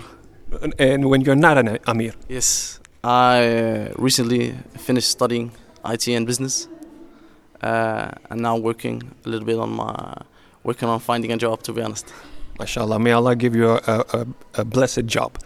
And 0.80 1.10
when 1.10 1.22
you're 1.22 1.36
not 1.36 1.58
an 1.58 1.78
Amir, 1.88 2.14
yes, 2.30 2.80
I 3.04 3.90
uh, 3.90 3.94
recently 3.98 4.56
finished 4.78 5.10
studying 5.10 5.52
IT 5.86 6.08
and 6.08 6.26
business, 6.26 6.70
uh, 7.62 8.12
and 8.30 8.42
now 8.42 8.56
working 8.58 9.02
a 9.26 9.30
little 9.30 9.46
bit 9.46 9.58
on 9.60 9.70
my 9.72 10.14
working 10.64 10.90
on 10.90 11.00
finding 11.00 11.32
a 11.32 11.38
job. 11.38 11.64
To 11.64 11.74
be 11.74 11.82
honest, 11.82 12.14
mashallah, 12.60 13.00
may 13.00 13.12
Allah 13.12 13.36
give 13.36 13.56
you 13.56 13.70
a, 13.72 13.80
a, 13.88 14.28
a 14.56 14.66
blessed 14.66 15.06
job. 15.06 15.38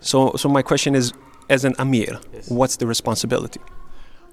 So, 0.00 0.32
so 0.36 0.48
my 0.48 0.62
question 0.62 0.94
is, 0.94 1.12
as 1.48 1.64
an 1.64 1.74
Amir, 1.78 2.18
Yes. 2.32 2.48
what's 2.50 2.76
the 2.76 2.86
responsibility? 2.86 3.60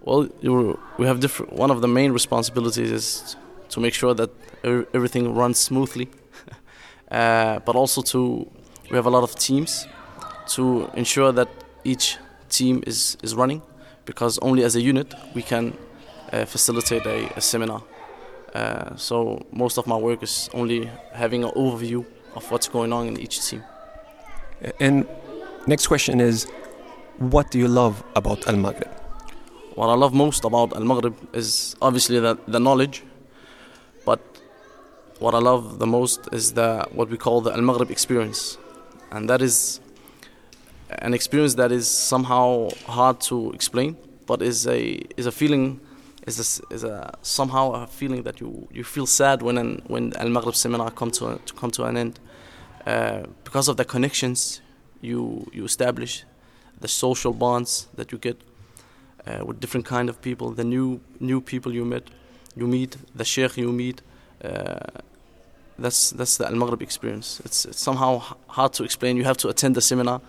well, 0.05 0.27
you 0.41 0.77
we 0.97 1.05
have 1.07 1.19
different. 1.19 1.53
One 1.53 1.71
of 1.71 1.81
the 1.81 1.87
main 1.87 2.11
responsibilities 2.11 2.91
is 2.91 3.35
to 3.69 3.79
make 3.79 3.93
sure 3.93 4.13
that 4.13 4.29
er- 4.65 4.85
everything 4.93 5.33
runs 5.33 5.57
smoothly, 5.59 6.09
uh, 7.11 7.59
but 7.65 7.75
also 7.75 8.01
to 8.01 8.45
we 8.91 8.95
have 8.97 9.05
a 9.05 9.09
lot 9.09 9.23
of 9.23 9.35
teams 9.35 9.87
to 10.55 10.89
ensure 10.93 11.31
that 11.31 11.47
each 11.83 12.17
team 12.49 12.83
is 12.85 13.17
is 13.23 13.33
running, 13.35 13.61
because 14.05 14.37
only 14.41 14.63
as 14.63 14.75
a 14.75 14.81
unit 14.81 15.13
we 15.33 15.41
can 15.41 15.73
facilitate 16.45 17.05
a, 17.05 17.37
a 17.37 17.41
seminar. 17.41 17.81
Uh, 18.53 18.95
so 18.95 19.45
most 19.51 19.77
of 19.77 19.87
my 19.87 19.97
work 19.97 20.21
is 20.23 20.49
only 20.53 20.89
having 21.13 21.43
an 21.43 21.51
overview 21.51 22.05
of 22.35 22.49
what's 22.51 22.67
going 22.67 22.93
on 22.93 23.07
in 23.07 23.19
each 23.19 23.37
team. 23.47 23.63
And 24.79 25.07
next 25.67 25.87
question 25.87 26.21
is, 26.21 26.47
what 27.17 27.51
do 27.51 27.57
you 27.59 27.67
love 27.67 28.03
about 28.15 28.47
Al 28.47 28.57
Maghrib? 28.57 28.91
What 29.75 29.87
I 29.87 29.95
love 29.95 30.13
most 30.13 30.45
about 30.45 30.73
Al 30.73 30.83
Maghrib 30.83 31.15
is 31.33 31.75
obviously 31.81 32.19
the, 32.19 32.37
the 32.47 32.59
knowledge, 32.59 33.03
but 34.05 34.19
what 35.19 35.33
I 35.33 35.39
love 35.39 35.79
the 35.79 35.87
most 35.87 36.27
is 36.31 36.53
the 36.53 36.85
what 36.91 37.09
we 37.09 37.17
call 37.17 37.41
the 37.41 37.51
Al 37.51 37.61
Maghrib 37.61 37.89
experience, 37.89 38.57
and 39.11 39.29
that 39.29 39.41
is 39.41 39.79
an 40.89 41.13
experience 41.13 41.55
that 41.55 41.71
is 41.71 41.87
somehow 41.87 42.69
hard 42.85 43.19
to 43.21 43.51
explain, 43.51 43.97
but 44.27 44.41
is 44.41 44.67
a 44.67 45.01
is 45.17 45.25
a 45.25 45.31
feeling 45.31 45.79
is 46.27 46.61
is 46.69 46.83
a 46.83 47.17
somehow 47.21 47.71
a 47.71 47.87
feeling 47.87 48.23
that 48.23 48.39
you, 48.39 48.67
you 48.71 48.83
feel 48.83 49.05
sad 49.05 49.41
when 49.41 49.57
an, 49.57 49.81
when 49.87 50.13
Al 50.17 50.29
Maghrib 50.29 50.55
seminar 50.55 50.91
come 50.91 51.11
to, 51.11 51.27
a, 51.27 51.37
to 51.45 51.53
come 51.53 51.71
to 51.71 51.83
an 51.83 51.97
end, 51.97 52.19
uh, 52.85 53.23
because 53.43 53.67
of 53.67 53.77
the 53.77 53.85
connections 53.85 54.61
you 55.01 55.49
you 55.53 55.65
establish, 55.65 56.23
the 56.79 56.87
social 56.87 57.33
bonds 57.33 57.87
that 57.95 58.11
you 58.11 58.17
get 58.17 58.41
uh, 59.27 59.45
with 59.45 59.59
different 59.59 59.85
kind 59.85 60.09
of 60.09 60.21
people, 60.21 60.51
the 60.51 60.63
new 60.63 60.99
new 61.19 61.41
people 61.41 61.73
you 61.73 61.85
met, 61.85 62.03
you 62.55 62.67
meet, 62.67 62.97
the 63.15 63.25
sheikh 63.25 63.57
you 63.57 63.71
meet. 63.71 64.01
Uh, 64.43 64.79
that's 65.79 66.11
that's 66.11 66.37
the 66.37 66.45
Al 66.45 66.55
Maghrib 66.55 66.81
experience. 66.81 67.41
It's, 67.43 67.65
it's 67.65 67.79
somehow 67.79 68.21
hard 68.47 68.73
to 68.73 68.83
explain. 68.83 69.17
You 69.17 69.23
have 69.25 69.37
to 69.37 69.49
attend 69.49 69.75
the 69.75 69.81
seminar, 69.81 70.21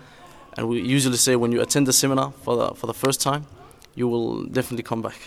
and 0.57 0.69
we 0.69 0.81
usually 0.81 1.19
say 1.19 1.37
when 1.37 1.53
you 1.53 1.61
attend 1.61 1.87
the 1.87 1.93
seminar 1.93 2.33
for 2.43 2.57
the 2.57 2.75
for 2.75 2.87
the 2.87 2.95
first 2.95 3.21
time, 3.21 3.47
you 3.95 4.09
will 4.09 4.45
definitely 4.45 4.83
come 4.83 5.03
back. 5.03 5.19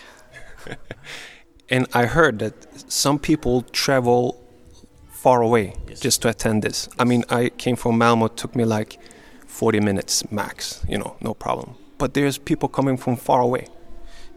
And 1.70 1.86
I 1.94 2.06
heard 2.06 2.38
that 2.38 2.54
some 2.90 3.18
people 3.18 3.62
travel 3.72 4.42
far 5.10 5.42
away 5.42 5.74
Yes. 5.88 6.00
just 6.00 6.22
to 6.22 6.28
attend 6.28 6.62
this. 6.62 6.88
I 6.98 7.04
mean, 7.04 7.24
I 7.28 7.50
came 7.50 7.76
from 7.76 7.98
Malmo, 7.98 8.26
it 8.26 8.36
took 8.36 8.54
me 8.56 8.64
like 8.64 8.98
40 9.46 9.80
minutes 9.80 10.24
max, 10.30 10.82
you 10.88 10.96
know, 10.98 11.16
no 11.20 11.34
problem. 11.34 11.74
But 11.98 12.14
there's 12.14 12.38
people 12.38 12.68
coming 12.68 12.96
from 12.96 13.16
far 13.16 13.40
away. 13.40 13.66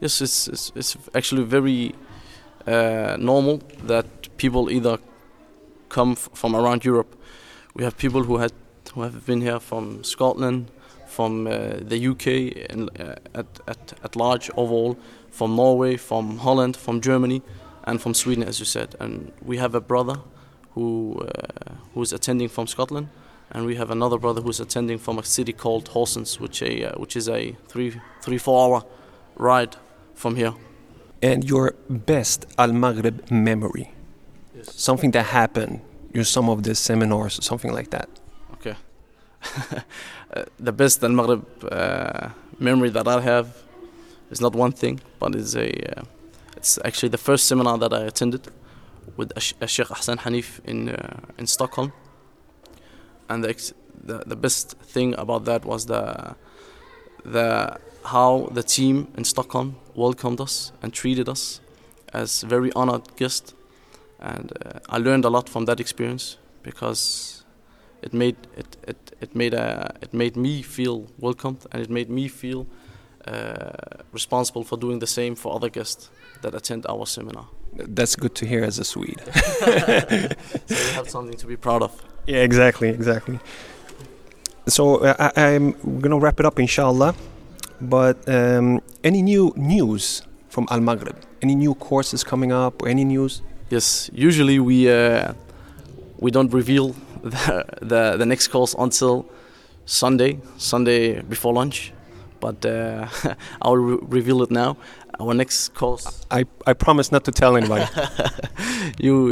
Yes, 0.02 0.22
it's 0.22 0.48
it's, 0.48 0.72
it's 0.76 0.98
actually 1.14 1.44
very 1.44 1.94
uh, 2.68 3.16
normal 3.20 3.62
that 3.88 4.06
people 4.38 4.70
either 4.72 4.98
come 5.90 6.12
f- 6.14 6.30
from 6.34 6.56
around 6.56 6.84
Europe. 6.86 7.16
We 7.76 7.84
have 7.84 7.96
people 7.98 8.24
who 8.24 8.38
had 8.38 8.52
who 8.96 9.04
have 9.04 9.26
been 9.26 9.42
here 9.42 9.60
from 9.60 10.04
Scotland, 10.04 10.66
from 11.08 11.46
uh, 11.48 11.52
the 11.90 12.08
UK, 12.08 12.26
and 12.72 12.90
uh, 13.00 13.16
at, 13.40 13.46
at 13.68 13.94
at 14.04 14.16
large 14.16 14.50
overall, 14.58 14.98
from 15.32 15.56
Norway, 15.56 15.98
from 15.98 16.38
Holland, 16.38 16.78
from 16.78 17.02
Germany, 17.02 17.42
and 17.84 18.02
from 18.02 18.14
Sweden, 18.14 18.44
as 18.44 18.60
you 18.60 18.66
said. 18.66 18.96
And 19.00 19.32
we 19.42 19.58
have 19.58 19.74
a 19.74 19.82
brother 19.82 20.18
who 20.74 21.26
uh, 21.28 21.74
who's 21.94 22.14
attending 22.14 22.50
from 22.50 22.68
Scotland, 22.68 23.08
and 23.52 23.66
we 23.66 23.76
have 23.76 23.90
another 23.92 24.18
brother 24.18 24.42
who's 24.42 24.60
attending 24.60 24.98
from 25.00 25.18
a 25.18 25.24
city 25.24 25.54
called 25.54 25.90
Horsens, 25.90 26.40
which 26.40 26.62
a 26.62 26.86
uh, 26.86 27.00
which 27.00 27.16
is 27.16 27.28
a 27.28 27.56
three 27.68 28.00
three 28.22 28.38
four 28.38 28.58
hour 28.64 28.84
ride 29.36 29.76
from 30.14 30.36
here. 30.36 30.54
And 31.22 31.44
your 31.44 31.76
best 31.90 32.46
Al 32.58 32.74
Maghrib 32.74 33.30
memory, 33.30 33.94
yes. 34.56 34.74
something 34.76 35.12
that 35.12 35.28
happened 35.28 35.82
during 36.12 36.26
some 36.26 36.50
of 36.50 36.64
the 36.64 36.76
seminars, 36.76 37.44
something 37.46 37.72
like 37.74 37.90
that. 37.92 38.10
Okay. 38.54 38.76
Uh, 40.34 40.46
the 40.58 40.72
best 40.72 41.04
Al 41.04 41.10
Maghrib 41.10 41.44
uh, 41.70 42.30
memory 42.58 42.90
that 42.90 43.06
I 43.06 43.20
have 43.20 43.48
is 44.32 44.42
not 44.42 44.56
one 44.56 44.72
thing, 44.72 45.00
but 45.20 45.36
it's 45.36 45.56
a 45.56 45.70
uh, 46.00 46.04
it's 46.58 46.80
actually 46.86 47.10
the 47.10 47.18
first 47.18 47.48
seminar 47.48 47.78
that 47.78 47.94
I 47.94 48.04
attended 48.04 48.48
with 49.18 49.32
uh, 49.36 49.66
Sheikh 49.68 49.88
Ahsan 49.88 50.18
Hanif 50.20 50.60
in 50.66 50.90
uh, 50.90 51.20
in 51.38 51.48
Stockholm. 51.48 51.92
And 53.30 53.44
the, 53.44 53.74
the 54.04 54.24
the 54.26 54.36
best 54.36 54.78
thing 54.94 55.16
about 55.18 55.46
that 55.46 55.66
was 55.66 55.86
the 55.86 56.36
the 57.24 57.78
how 58.06 58.50
the 58.52 58.64
team 58.64 59.08
in 59.18 59.24
Stockholm 59.24 59.76
welcomed 59.96 60.42
us 60.42 60.72
and 60.82 60.94
treated 60.94 61.30
us 61.30 61.62
as 62.14 62.42
very 62.42 62.72
honored 62.74 63.16
guests. 63.16 63.54
And 64.20 64.52
uh, 64.66 64.80
I 64.90 64.98
learned 64.98 65.26
a 65.26 65.30
lot 65.30 65.50
from 65.50 65.66
that 65.66 65.80
experience 65.80 66.38
because 66.64 67.44
it 68.02 68.14
made 68.14 68.36
it 68.56 68.78
it, 68.88 69.16
it 69.20 69.36
made 69.36 69.54
a 69.54 69.96
it 70.02 70.14
made 70.14 70.36
me 70.36 70.62
feel 70.62 71.08
welcomed 71.20 71.66
and 71.72 71.82
it 71.82 71.90
made 71.90 72.10
me 72.10 72.28
feel 72.28 72.62
uh, 72.62 72.81
responsible 74.12 74.64
for 74.64 74.78
doing 74.78 75.00
the 75.00 75.08
same 75.08 75.36
for 75.36 75.56
other 75.56 75.70
guests 75.70 76.10
that 76.42 76.56
attend 76.56 76.86
our 76.88 77.06
seminar. 77.06 77.48
That's 77.74 78.16
good 78.16 78.36
to 78.36 78.46
hear 78.46 78.64
as 78.64 78.80
a 78.80 78.84
Swede. 78.84 79.22
So 80.68 80.76
you 80.76 80.94
have 80.96 81.10
something 81.10 81.38
to 81.38 81.48
be 81.48 81.56
proud 81.56 81.82
of. 81.84 81.92
Yeah, 82.28 82.44
exactly, 82.44 82.90
exactly. 82.90 83.40
So 84.68 84.98
uh, 84.98 85.32
I, 85.36 85.56
I'm 85.56 86.00
gonna 86.00 86.20
wrap 86.20 86.40
it 86.40 86.46
up, 86.46 86.60
inshallah. 86.60 87.16
But 87.80 88.18
um, 88.30 88.82
any 89.04 89.22
new 89.22 89.54
news 89.56 90.22
from 90.50 90.68
Al 90.70 90.82
Maghrib? 90.82 91.16
Any 91.42 91.56
new 91.56 91.74
courses 91.74 92.24
coming 92.24 92.52
up 92.52 92.82
or 92.84 92.88
any 92.88 93.04
news? 93.04 93.42
Yes, 93.70 94.10
usually 94.14 94.60
we 94.60 94.90
uh, 94.92 95.34
we 96.20 96.30
don't 96.30 96.54
reveal 96.54 96.96
the, 97.24 97.66
the 97.82 98.18
the 98.18 98.26
next 98.26 98.50
course 98.50 98.76
until 98.78 99.26
Sunday, 99.86 100.40
Sunday 100.58 101.22
before 101.22 101.54
lunch. 101.54 101.94
But 102.42 102.66
uh, 102.66 103.08
I'll 103.62 103.78
re- 103.78 104.00
reveal 104.02 104.42
it 104.42 104.52
now. 104.52 104.76
Our 105.20 105.34
next 105.34 105.74
course, 105.76 106.26
I, 106.32 106.46
I 106.66 106.74
promise 106.74 107.12
not 107.12 107.24
to 107.26 107.32
tell 107.32 107.56
anybody. 107.56 107.86
you 108.98 109.32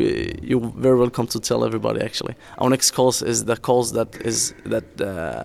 you're 0.50 0.72
very 0.86 0.98
welcome 0.98 1.28
to 1.28 1.39
tell 1.39 1.66
everybody. 1.66 2.00
Actually, 2.01 2.36
our 2.60 2.70
next 2.70 2.92
course 2.92 3.22
is 3.22 3.46
the 3.46 3.58
course 3.58 3.92
that 3.92 4.16
is 4.22 4.54
that 4.66 5.01
uh, 5.01 5.44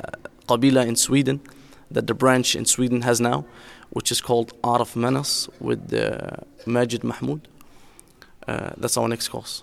Qabila 0.49 0.87
in 0.87 0.97
Sweden, 0.97 1.41
that 1.91 2.07
the 2.07 2.15
branch 2.15 2.55
in 2.55 2.67
Sweden 2.67 3.03
has 3.03 3.21
now, 3.21 3.45
which 3.91 4.13
is 4.13 4.21
called 4.21 4.53
Art 4.63 4.81
of 4.81 4.95
Manners 4.97 5.49
with 5.61 5.93
uh, 5.95 6.37
Majid 6.67 7.03
Mahmoud. 7.03 7.49
Uh, 8.47 8.71
that's 8.77 8.99
our 8.99 9.09
next 9.09 9.29
course. 9.29 9.63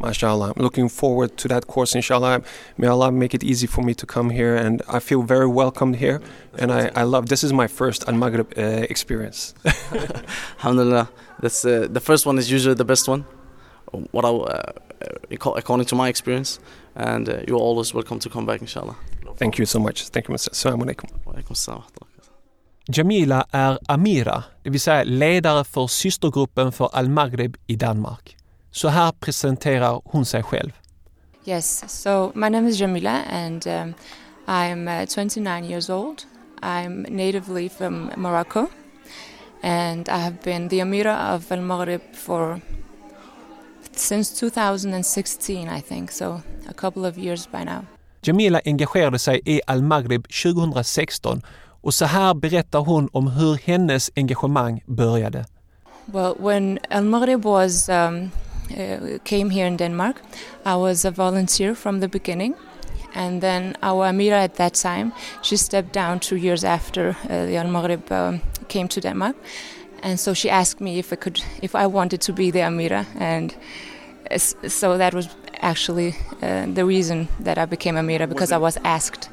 MashaAllah. 0.00 0.56
I'm 0.56 0.62
looking 0.62 0.88
forward 0.88 1.36
to 1.38 1.48
that 1.48 1.66
course, 1.66 1.94
inshallah. 1.94 2.42
May 2.76 2.86
Allah 2.86 3.10
make 3.10 3.34
it 3.34 3.42
easy 3.42 3.66
for 3.66 3.82
me 3.82 3.94
to 3.94 4.06
come 4.06 4.30
here, 4.30 4.54
and 4.56 4.82
I 4.88 5.00
feel 5.00 5.22
very 5.22 5.46
welcomed 5.46 5.96
here. 5.96 6.20
And 6.58 6.72
I, 6.72 6.90
I 6.94 7.02
love 7.02 7.28
this 7.28 7.42
is 7.44 7.52
my 7.52 7.66
first 7.66 8.08
Al 8.08 8.14
Maghrib 8.14 8.52
uh, 8.56 8.60
experience. 8.90 9.54
Alhamdulillah, 10.58 11.08
that's 11.40 11.64
uh, 11.64 11.88
the 11.90 12.00
first 12.00 12.26
one 12.26 12.38
is 12.38 12.50
usually 12.50 12.74
the 12.74 12.84
best 12.84 13.08
one. 13.08 13.24
What 14.10 14.24
I, 14.24 14.28
uh, 14.28 14.72
uh, 15.40 15.50
according 15.56 15.86
to 15.86 15.94
my 15.94 16.08
experience, 16.08 16.60
and 16.94 17.28
uh, 17.28 17.40
you're 17.46 17.58
always 17.58 17.94
welcome 17.94 18.18
to 18.20 18.28
come 18.28 18.46
back, 18.46 18.60
inshallah. 18.60 18.96
Thank 19.36 19.58
you 19.58 19.66
so 19.66 19.78
much. 19.78 20.08
Thank 20.08 20.28
you, 20.28 20.34
Mr. 20.34 20.50
Assalamu 20.50 20.82
alaikum. 20.84 21.10
Wa 21.24 21.32
alaikum 21.32 21.52
assalam. 21.52 21.84
Jamila 22.90 23.46
är 23.50 23.78
Amira, 23.86 24.44
det 24.62 24.70
vill 24.70 24.80
säga 24.80 25.04
ledare 25.04 25.64
för 25.64 25.86
systergruppen 25.86 26.72
för 26.72 26.90
Al 26.92 27.08
Maghrib 27.08 27.56
i 27.66 27.76
Danmark. 27.76 28.37
Så 28.70 28.88
här 28.88 29.12
presenterar 29.12 30.00
hon 30.04 30.24
sig 30.24 30.42
själv. 30.42 30.70
Yes, 31.44 31.84
so 32.02 32.32
my 32.34 32.48
name 32.48 32.68
is 32.68 32.80
Jamila 32.80 33.22
and 33.30 33.66
um, 33.66 33.94
I'm 34.46 34.88
uh, 34.88 35.06
29 35.06 35.64
years 35.64 35.90
old. 35.90 36.26
I'm 36.62 37.06
natively 37.08 37.68
from 37.68 38.10
Morocco 38.16 38.66
and 39.62 40.08
I 40.08 40.18
have 40.18 40.36
been 40.44 40.68
the 40.68 40.80
Amira 40.80 41.34
of 41.34 41.52
Al 41.52 41.60
Maghrib 41.60 42.00
for 42.14 42.60
since 43.98 44.40
2016, 44.40 45.68
I 45.68 45.80
think, 45.80 46.10
so 46.10 46.42
a 46.68 46.74
couple 46.74 47.04
of 47.04 47.18
years 47.18 47.46
by 47.46 47.64
now. 47.64 47.84
Jamila 48.22 48.60
engagerade 48.64 49.18
sig 49.18 49.40
i 49.44 49.60
Al-Maghrib 49.66 50.26
2016 50.42 51.42
och 51.80 51.94
så 51.94 52.04
här 52.04 52.34
berättar 52.34 52.78
hon 52.78 53.08
om 53.12 53.26
hur 53.26 53.54
hennes 53.54 54.10
engagemang 54.16 54.82
började. 54.86 55.44
Well, 56.06 56.34
when 56.38 56.78
Al 56.90 57.04
Maghrib 57.04 57.44
was 57.44 57.88
um, 57.88 57.94
uh, 57.94 58.28
came 59.24 59.50
here 59.50 59.66
in 59.66 59.76
Denmark, 59.76 60.22
I 60.64 60.76
was 60.76 61.04
a 61.04 61.10
volunteer 61.10 61.74
from 61.74 62.00
the 62.00 62.08
beginning, 62.08 62.54
and 63.14 63.40
then 63.40 63.76
our 63.82 64.06
Amira 64.06 64.44
at 64.44 64.54
that 64.54 64.74
time 64.74 65.12
she 65.42 65.56
stepped 65.56 65.92
down 65.92 66.20
two 66.20 66.36
years 66.36 66.64
after 66.64 67.08
uh, 67.08 67.46
the 67.46 67.56
Al 67.56 67.68
Maghrib 67.68 68.12
um, 68.12 68.40
came 68.68 68.88
to 68.88 69.00
Denmark, 69.00 69.36
and 70.02 70.20
so 70.20 70.34
she 70.34 70.50
asked 70.50 70.80
me 70.80 70.98
if 70.98 71.12
I 71.12 71.16
could, 71.16 71.40
if 71.62 71.74
I 71.74 71.86
wanted 71.86 72.20
to 72.20 72.32
be 72.32 72.50
the 72.50 72.60
Amira, 72.60 73.06
and 73.18 73.54
uh, 74.30 74.38
so 74.68 74.98
that 74.98 75.14
was 75.14 75.28
actually 75.60 76.14
uh, 76.42 76.66
the 76.74 76.84
reason 76.84 77.28
that 77.44 77.58
I 77.58 77.66
became 77.66 77.96
Amira 77.96 78.28
because 78.28 78.52
I 78.52 78.58
was 78.58 78.78
asked. 78.84 79.30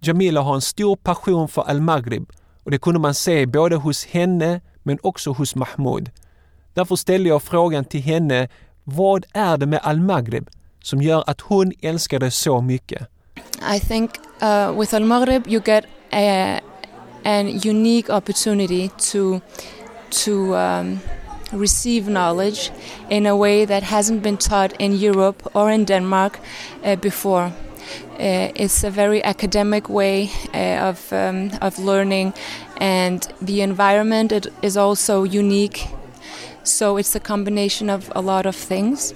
Jamila 0.00 0.40
har 0.40 0.54
en 0.54 0.60
stor 0.60 0.96
passion 0.96 1.48
för 1.48 1.62
Al-Maghrib 1.62 2.26
och 2.64 2.70
det 2.70 2.78
kunde 2.78 3.00
man 3.00 3.14
se 3.14 3.46
både 3.46 3.76
hos 3.76 4.06
henne 4.06 4.60
men 4.82 4.98
också 5.02 5.32
hos 5.32 5.54
Mahmoud. 5.54 6.10
Därför 6.74 6.96
ställde 6.96 7.28
jag 7.28 7.42
frågan 7.42 7.84
till 7.84 8.00
henne, 8.00 8.48
vad 8.90 9.24
är 9.32 9.56
det 9.56 9.66
med 9.66 9.80
Al-Maghrib 9.82 10.48
som 10.82 11.02
gör 11.02 11.24
att 11.26 11.40
hon 11.40 11.72
älskar 11.80 12.18
det 12.18 12.30
så 12.30 12.60
mycket? 12.60 13.08
I 13.76 13.80
think 13.80 14.10
uh, 14.42 14.80
with 14.80 14.94
Al 14.94 15.04
Maghrib 15.04 15.46
you 15.48 15.62
get 15.66 15.84
a, 16.12 16.60
an 17.24 17.60
unique 17.64 18.16
opportunity 18.16 18.90
to 19.12 19.40
to 20.10 20.56
um, 20.56 21.00
receive 21.52 22.06
knowledge 22.06 22.70
in 23.10 23.26
a 23.26 23.36
way 23.36 23.66
that 23.66 23.82
hasn't 23.82 24.22
been 24.22 24.36
taught 24.36 24.72
in 24.78 24.92
Europe 24.92 25.50
or 25.54 25.70
in 25.70 25.84
Denmark 25.84 26.38
uh, 26.84 26.96
before. 26.96 27.52
Uh, 28.18 28.50
it's 28.54 28.84
a 28.84 28.90
very 28.90 29.22
academic 29.24 29.88
way 29.88 30.30
uh, 30.54 30.88
of 30.88 31.12
um, 31.12 31.50
of 31.60 31.78
learning, 31.78 32.32
and 32.80 33.28
the 33.42 33.60
environment 33.60 34.32
it 34.32 34.46
is 34.62 34.76
also 34.76 35.24
unique. 35.24 35.88
So 36.68 36.98
it's 36.98 37.16
a 37.16 37.20
combination 37.20 37.90
of 37.90 38.10
a 38.14 38.20
lot 38.20 38.46
of 38.46 38.56
things 38.56 39.14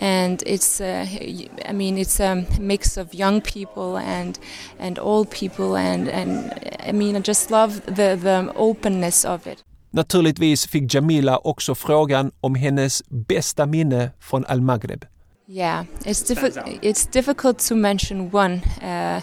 and 0.00 0.42
it's 0.46 0.80
uh, 0.80 1.06
y- 1.20 1.48
I 1.68 1.72
mean 1.72 1.98
it's 1.98 2.20
a 2.20 2.44
mix 2.60 2.96
of 2.98 3.14
young 3.14 3.40
people 3.40 3.96
and 3.98 4.38
and 4.78 4.98
old 4.98 5.30
people 5.30 5.76
and 5.76 6.08
and 6.08 6.52
I 6.88 6.92
mean 6.92 7.16
I 7.16 7.20
just 7.20 7.50
love 7.50 7.80
the 7.86 8.16
the 8.16 8.52
openness 8.56 9.24
of 9.24 9.46
it. 9.46 9.64
Naturligtvis 9.90 10.66
fick 10.66 10.94
Jamila 10.94 11.38
också 11.38 11.74
frågan 11.74 12.32
om 12.40 12.54
hennes 12.54 13.02
bästa 13.08 13.66
minne 13.66 14.10
från 14.20 14.44
Al-Maghrib. 14.44 15.04
Yeah, 15.48 15.84
it's 16.04 16.28
difficult. 16.28 16.66
It's 16.82 17.12
difficult 17.12 17.68
to 17.68 17.74
mention 17.74 18.30
one, 18.34 18.60
uh, 18.82 19.20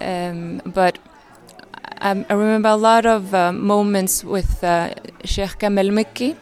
um, 0.00 0.60
but 0.64 0.98
I, 2.00 2.10
I 2.28 2.34
remember 2.34 2.68
a 2.70 2.76
lot 2.76 3.06
of 3.06 3.32
uh, 3.34 3.52
moments 3.52 4.24
with 4.24 4.62
uh, 4.64 4.88
Sheikh 5.24 5.58
Kamel 5.58 5.90
Mekki 5.90 6.34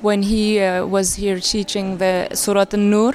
when 0.00 0.22
he 0.22 0.60
uh, 0.60 0.86
was 0.86 1.16
here 1.16 1.40
teaching 1.40 1.98
the 1.98 2.28
Surat 2.34 2.74
al-Nur, 2.74 3.14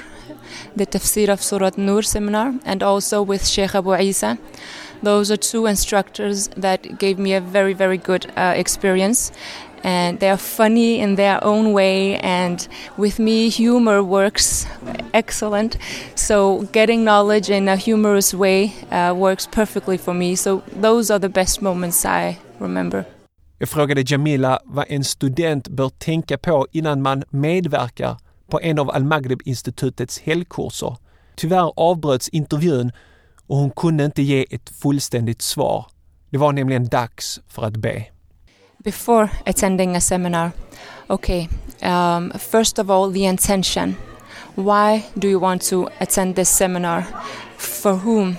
the 0.76 0.86
Tafsir 0.86 1.28
of 1.28 1.42
Surat 1.42 1.78
Nur 1.78 2.02
seminar, 2.02 2.54
and 2.64 2.82
also 2.82 3.22
with 3.22 3.46
Sheikh 3.46 3.74
Abu 3.74 3.94
Isa. 3.96 4.38
Those 5.02 5.30
are 5.30 5.36
two 5.36 5.66
instructors 5.66 6.48
that 6.56 6.98
gave 6.98 7.18
me 7.18 7.34
a 7.34 7.40
very, 7.40 7.74
very 7.74 7.98
good 7.98 8.30
uh, 8.36 8.54
experience. 8.56 9.32
And 9.82 10.18
they 10.18 10.30
are 10.30 10.38
funny 10.38 10.98
in 10.98 11.16
their 11.16 11.44
own 11.44 11.74
way, 11.74 12.16
and 12.20 12.66
with 12.96 13.18
me, 13.18 13.50
humor 13.50 14.02
works 14.02 14.66
excellent. 15.12 15.76
So, 16.14 16.62
getting 16.72 17.04
knowledge 17.04 17.50
in 17.50 17.68
a 17.68 17.76
humorous 17.76 18.32
way 18.32 18.72
uh, 18.90 19.12
works 19.14 19.46
perfectly 19.46 19.98
for 19.98 20.14
me. 20.14 20.36
So, 20.36 20.62
those 20.74 21.10
are 21.10 21.18
the 21.18 21.28
best 21.28 21.60
moments 21.60 22.06
I 22.06 22.38
remember. 22.58 23.04
Jag 23.64 23.68
frågade 23.68 24.04
Jamila 24.06 24.58
vad 24.64 24.84
en 24.88 25.04
student 25.04 25.68
bör 25.68 25.88
tänka 25.88 26.38
på 26.38 26.66
innan 26.72 27.02
man 27.02 27.24
medverkar 27.30 28.16
på 28.50 28.60
en 28.60 28.78
av 28.78 28.90
Al-Maghrib-institutets 28.90 30.20
helgkurser. 30.20 30.96
Tyvärr 31.36 31.72
avbröts 31.76 32.28
intervjun 32.28 32.92
och 33.46 33.56
hon 33.56 33.70
kunde 33.70 34.04
inte 34.04 34.22
ge 34.22 34.46
ett 34.50 34.70
fullständigt 34.70 35.42
svar. 35.42 35.86
Det 36.30 36.38
var 36.38 36.52
nämligen 36.52 36.88
dags 36.88 37.40
för 37.48 37.62
att 37.62 37.76
be. 37.76 38.04
before 38.78 39.28
attending 39.46 39.96
a 39.96 40.00
seminar 40.00 40.50
okay 41.08 41.48
um, 41.82 42.32
first 42.38 42.78
of 42.78 42.90
all 42.90 43.12
the 43.12 43.24
intention 43.24 43.96
why 44.54 45.02
do 45.14 45.28
you 45.28 45.40
want 45.40 45.62
to 45.62 45.88
attend 46.00 46.36
this 46.36 46.56
seminar 46.56 47.04
for 47.64 47.96
whom? 47.96 48.36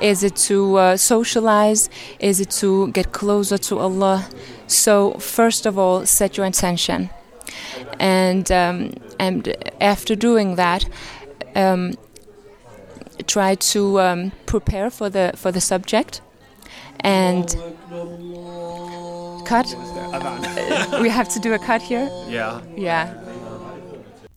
Is 0.00 0.22
it 0.22 0.36
to 0.48 0.76
uh, 0.76 0.96
socialize? 0.96 1.90
Is 2.18 2.40
it 2.40 2.50
to 2.60 2.88
get 2.92 3.12
closer 3.12 3.58
to 3.58 3.78
allah? 3.78 4.28
So 4.66 5.14
first 5.18 5.66
of 5.66 5.78
all 5.78 6.06
set 6.06 6.36
your 6.36 6.46
intention. 6.46 7.10
And 7.98 8.50
um, 8.52 8.94
and 9.18 9.54
after 9.80 10.14
doing 10.16 10.56
that 10.56 10.84
um, 11.54 11.94
try 13.26 13.54
to 13.54 14.00
um, 14.00 14.32
prepare 14.46 14.90
for 14.90 15.10
the 15.10 15.32
for 15.36 15.52
the 15.52 15.60
subject. 15.60 16.20
And 17.00 17.46
cut. 19.46 19.66
We 21.00 21.08
have 21.10 21.28
to 21.28 21.40
do 21.40 21.52
a 21.54 21.58
cut 21.58 21.82
here? 21.82 22.08
Yeah. 22.28 22.60
yeah. 22.76 23.08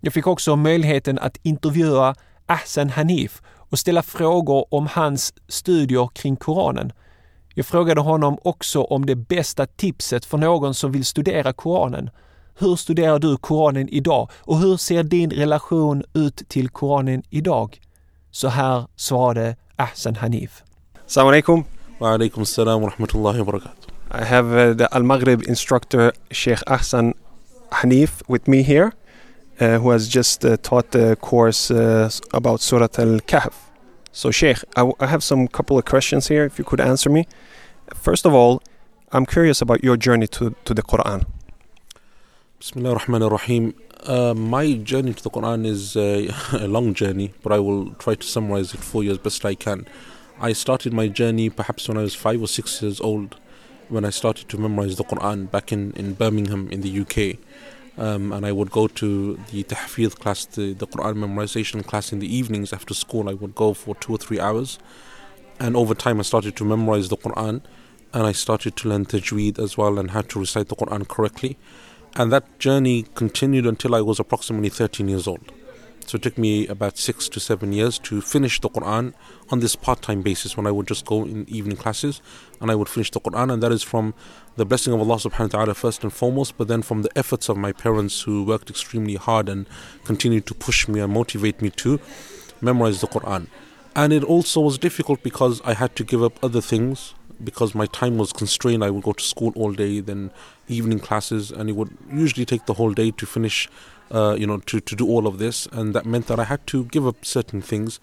Jag 0.01 0.13
fick 0.13 0.27
också 0.27 0.55
möjligheten 0.55 1.19
att 1.19 1.37
intervjua 1.43 2.15
Ahsan 2.45 2.89
Hanif 2.89 3.41
och 3.69 3.79
ställa 3.79 4.03
frågor 4.03 4.65
om 4.69 4.87
hans 4.87 5.33
studier 5.47 6.09
kring 6.13 6.35
Koranen. 6.35 6.91
Jag 7.53 7.65
frågade 7.65 8.01
honom 8.01 8.37
också 8.43 8.83
om 8.83 9.05
det 9.05 9.15
bästa 9.15 9.65
tipset 9.65 10.25
för 10.25 10.37
någon 10.37 10.73
som 10.73 10.91
vill 10.91 11.05
studera 11.05 11.53
Koranen. 11.53 12.09
Hur 12.59 12.75
studerar 12.75 13.19
du 13.19 13.37
Koranen 13.37 13.89
idag 13.89 14.29
och 14.33 14.57
hur 14.57 14.77
ser 14.77 15.03
din 15.03 15.29
relation 15.29 16.03
ut 16.13 16.49
till 16.49 16.69
Koranen 16.69 17.23
idag? 17.29 17.81
Så 18.31 18.47
här 18.47 18.85
svarade 18.95 19.55
Ahsan 19.75 20.15
Hanif. 20.15 20.63
Assalamu 21.05 21.29
alaikum. 21.29 21.63
Wa 21.99 22.09
alaikum 22.09 22.43
assalam 22.43 22.81
wa 22.81 22.89
rahmatullahi 22.89 23.39
wa 23.39 23.45
barakatuh. 23.45 23.89
I 24.11 24.23
have 24.23 24.69
uh, 24.69 24.73
the 24.77 24.87
Al 24.91 25.03
Maghrib 25.03 25.43
instructor 25.47 26.11
Sheikh 26.31 26.63
Ahsan 26.67 27.13
Hanif 27.71 28.21
with 28.27 28.47
me 28.47 28.63
here, 28.63 28.91
who 29.59 29.89
has 29.89 30.07
just 30.07 30.45
uh, 30.45 30.57
taught 30.57 30.91
the 30.91 31.15
course 31.17 31.69
uh, 31.69 32.09
about 32.33 32.61
Surat 32.61 32.97
Al 32.97 33.19
Kahf. 33.19 33.53
So, 34.11 34.31
Sheikh, 34.31 34.57
I, 34.75 34.81
w- 34.81 34.95
I 34.99 35.07
have 35.07 35.23
some 35.23 35.47
couple 35.47 35.77
of 35.77 35.85
questions 35.85 36.27
here. 36.27 36.45
If 36.45 36.57
you 36.57 36.65
could 36.65 36.79
answer 36.79 37.09
me. 37.09 37.27
First 37.93 38.25
of 38.25 38.33
all, 38.33 38.61
I'm 39.11 39.25
curious 39.25 39.61
about 39.61 39.83
your 39.83 39.97
journey 39.97 40.27
to, 40.27 40.55
to 40.65 40.73
the 40.73 40.83
Quran. 40.83 41.25
Bismillah 42.59 42.91
ar-Rahman 42.93 43.23
ar-Rahim. 43.23 43.73
Uh, 44.03 44.33
my 44.33 44.73
journey 44.73 45.13
to 45.13 45.23
the 45.23 45.29
Quran 45.29 45.65
is 45.65 45.97
uh, 45.97 46.31
a 46.53 46.67
long 46.67 46.93
journey, 46.93 47.33
but 47.43 47.51
I 47.51 47.59
will 47.59 47.91
try 47.95 48.15
to 48.15 48.25
summarize 48.25 48.73
it 48.73 48.79
for 48.79 49.03
you 49.03 49.11
as 49.11 49.17
best 49.17 49.43
I 49.45 49.55
can. 49.55 49.85
I 50.39 50.53
started 50.53 50.93
my 50.93 51.09
journey 51.09 51.49
perhaps 51.49 51.87
when 51.89 51.97
I 51.97 52.01
was 52.01 52.15
five 52.15 52.41
or 52.41 52.47
six 52.47 52.81
years 52.81 53.01
old, 53.01 53.35
when 53.89 54.05
I 54.05 54.09
started 54.09 54.47
to 54.49 54.57
memorize 54.57 54.95
the 54.95 55.03
Quran 55.03 55.51
back 55.51 55.73
in, 55.73 55.91
in 55.93 56.13
Birmingham 56.13 56.69
in 56.71 56.81
the 56.81 57.01
UK. 57.01 57.39
Um, 57.97 58.31
and 58.31 58.45
I 58.45 58.51
would 58.51 58.71
go 58.71 58.87
to 58.87 59.37
the 59.51 59.63
tahfidh 59.63 60.19
class, 60.19 60.45
the, 60.45 60.73
the 60.73 60.87
Quran 60.87 61.15
memorization 61.15 61.85
class 61.85 62.13
in 62.13 62.19
the 62.19 62.33
evenings 62.33 62.71
after 62.71 62.93
school. 62.93 63.29
I 63.29 63.33
would 63.33 63.55
go 63.55 63.73
for 63.73 63.95
two 63.95 64.13
or 64.13 64.17
three 64.17 64.39
hours. 64.39 64.79
And 65.59 65.75
over 65.75 65.93
time, 65.93 66.19
I 66.19 66.23
started 66.23 66.55
to 66.57 66.65
memorize 66.65 67.09
the 67.09 67.17
Quran 67.17 67.61
and 68.13 68.25
I 68.25 68.31
started 68.31 68.75
to 68.77 68.89
learn 68.89 69.05
tajweed 69.05 69.59
as 69.59 69.77
well 69.77 69.99
and 69.99 70.11
how 70.11 70.21
to 70.21 70.39
recite 70.39 70.69
the 70.69 70.75
Quran 70.75 71.07
correctly. 71.07 71.57
And 72.15 72.31
that 72.31 72.57
journey 72.59 73.05
continued 73.13 73.65
until 73.65 73.93
I 73.93 74.01
was 74.01 74.19
approximately 74.19 74.69
13 74.69 75.07
years 75.07 75.27
old. 75.27 75.51
So 76.09 76.15
it 76.15 76.23
took 76.23 76.39
me 76.39 76.65
about 76.65 76.97
six 76.97 77.29
to 77.29 77.39
seven 77.39 77.71
years 77.71 77.99
to 77.99 78.19
finish 78.19 78.59
the 78.59 78.67
Quran 78.67 79.13
on 79.51 79.59
this 79.59 79.75
part 79.75 80.01
time 80.01 80.23
basis 80.23 80.57
when 80.57 80.65
I 80.65 80.71
would 80.71 80.87
just 80.87 81.05
go 81.05 81.21
in 81.23 81.47
evening 81.47 81.77
classes 81.77 82.19
and 82.59 82.71
I 82.71 82.73
would 82.73 82.89
finish 82.89 83.11
the 83.11 83.19
Quran. 83.19 83.53
And 83.53 83.61
that 83.61 83.71
is 83.71 83.83
from 83.83 84.15
the 84.55 84.65
blessing 84.65 84.91
of 84.91 85.01
Allah 85.01 85.17
subhanahu 85.17 85.53
wa 85.53 85.59
ta'ala 85.59 85.75
first 85.75 86.01
and 86.01 86.11
foremost, 86.11 86.57
but 86.57 86.67
then 86.67 86.81
from 86.81 87.03
the 87.03 87.15
efforts 87.15 87.47
of 87.47 87.57
my 87.57 87.71
parents 87.71 88.23
who 88.23 88.43
worked 88.43 88.71
extremely 88.71 89.17
hard 89.17 89.47
and 89.49 89.67
continued 90.03 90.47
to 90.47 90.55
push 90.55 90.87
me 90.87 90.99
and 90.99 91.13
motivate 91.13 91.61
me 91.61 91.69
to 91.81 91.99
memorize 92.59 93.01
the 93.01 93.07
Quran. 93.07 93.45
And 93.95 94.11
it 94.11 94.23
also 94.23 94.61
was 94.61 94.79
difficult 94.79 95.21
because 95.21 95.61
I 95.63 95.75
had 95.75 95.95
to 95.97 96.03
give 96.03 96.23
up 96.23 96.43
other 96.43 96.59
things 96.59 97.13
because 97.43 97.75
my 97.75 97.85
time 97.85 98.17
was 98.17 98.33
constrained. 98.33 98.83
I 98.83 98.89
would 98.89 99.03
go 99.03 99.13
to 99.13 99.23
school 99.23 99.53
all 99.55 99.73
day, 99.73 99.99
then 99.99 100.31
evening 100.67 101.01
classes, 101.01 101.51
and 101.51 101.69
it 101.69 101.73
would 101.73 101.95
usually 102.11 102.45
take 102.45 102.65
the 102.65 102.73
whole 102.73 102.93
day 102.93 103.11
to 103.11 103.27
finish 103.27 103.69
uh, 104.11 104.35
you 104.37 104.47
know, 104.47 104.57
to, 104.57 104.79
to 104.79 104.95
do 104.95 105.07
all 105.07 105.27
of 105.27 105.37
this, 105.37 105.67
and 105.71 105.93
that 105.95 106.05
meant 106.05 106.27
that 106.27 106.39
I 106.39 106.45
had 106.45 106.65
to 106.67 106.85
give 106.85 107.05
up 107.05 107.25
certain 107.25 107.61
things. 107.61 107.99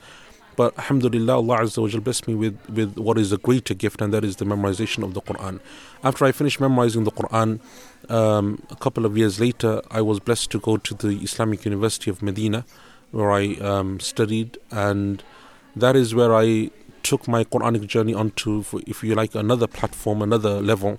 But 0.57 0.77
alhamdulillah, 0.79 1.35
Allah 1.35 1.59
Azza 1.59 1.83
wa 1.83 2.01
blessed 2.01 2.29
me 2.29 2.35
with, 2.35 2.59
with 2.71 2.97
what 2.97 3.19
is 3.19 3.31
a 3.31 3.37
greater 3.37 3.75
gift, 3.75 4.01
and 4.01 4.13
that 4.15 4.25
is 4.25 4.37
the 4.37 4.47
memorization 4.47 5.05
of 5.05 5.13
the 5.13 5.21
Quran. 5.21 5.61
After 6.03 6.25
I 6.25 6.33
finished 6.33 6.61
memorizing 6.61 7.05
the 7.05 7.11
Quran, 7.11 7.61
um, 8.09 8.63
a 8.71 8.77
couple 8.77 9.05
of 9.05 9.19
years 9.19 9.39
later, 9.39 9.83
I 9.91 10.01
was 10.01 10.19
blessed 10.19 10.51
to 10.53 10.59
go 10.59 10.79
to 10.79 10.95
the 10.95 11.19
Islamic 11.23 11.67
University 11.67 12.11
of 12.11 12.23
Medina, 12.23 12.65
where 13.11 13.31
I 13.31 13.55
um, 13.57 14.01
studied, 14.01 14.57
and 14.71 15.23
that 15.75 15.95
is 15.95 16.15
where 16.15 16.35
I 16.35 16.71
took 17.03 17.29
my 17.29 17.45
Quranic 17.45 17.87
journey 17.87 18.15
onto, 18.15 18.65
if 18.87 19.05
you 19.05 19.15
like, 19.15 19.35
another 19.35 19.67
platform, 19.67 20.23
another 20.23 20.63
level, 20.63 20.99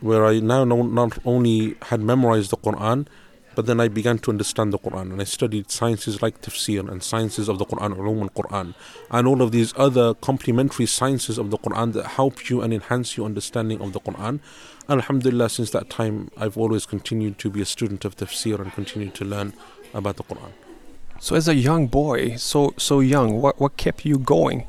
where 0.00 0.24
I 0.24 0.40
now 0.40 0.64
not 0.64 1.18
only 1.26 1.76
had 1.82 2.00
memorized 2.00 2.50
the 2.50 2.56
Quran, 2.56 3.06
but 3.54 3.66
then 3.66 3.80
I 3.80 3.88
began 3.88 4.18
to 4.20 4.30
understand 4.30 4.72
the 4.72 4.78
Quran 4.78 5.12
and 5.12 5.20
I 5.20 5.24
studied 5.24 5.70
sciences 5.70 6.22
like 6.22 6.40
tafsir 6.40 6.88
and 6.88 7.02
sciences 7.02 7.48
of 7.48 7.58
the 7.58 7.66
Quran, 7.66 7.96
ulum 7.96 8.22
al 8.22 8.30
Quran, 8.30 8.74
and 9.10 9.28
all 9.28 9.42
of 9.42 9.52
these 9.52 9.74
other 9.76 10.14
complementary 10.14 10.86
sciences 10.86 11.38
of 11.38 11.50
the 11.50 11.58
Quran 11.58 11.92
that 11.94 12.06
help 12.06 12.48
you 12.48 12.62
and 12.62 12.72
enhance 12.72 13.16
your 13.16 13.26
understanding 13.26 13.80
of 13.80 13.92
the 13.92 14.00
Quran. 14.00 14.40
Alhamdulillah, 14.88 15.48
since 15.48 15.70
that 15.70 15.90
time, 15.90 16.30
I've 16.36 16.56
always 16.56 16.86
continued 16.86 17.38
to 17.38 17.50
be 17.50 17.60
a 17.60 17.66
student 17.66 18.04
of 18.04 18.16
tafsir 18.16 18.58
and 18.60 18.72
continue 18.72 19.10
to 19.10 19.24
learn 19.24 19.52
about 19.94 20.16
the 20.16 20.24
Quran. 20.24 20.52
So, 21.18 21.36
as 21.36 21.48
a 21.48 21.54
young 21.54 21.86
boy, 21.86 22.36
so 22.36 22.72
so 22.78 23.00
young, 23.00 23.42
what 23.42 23.60
what 23.60 23.76
kept 23.76 24.06
you 24.06 24.18
going? 24.18 24.66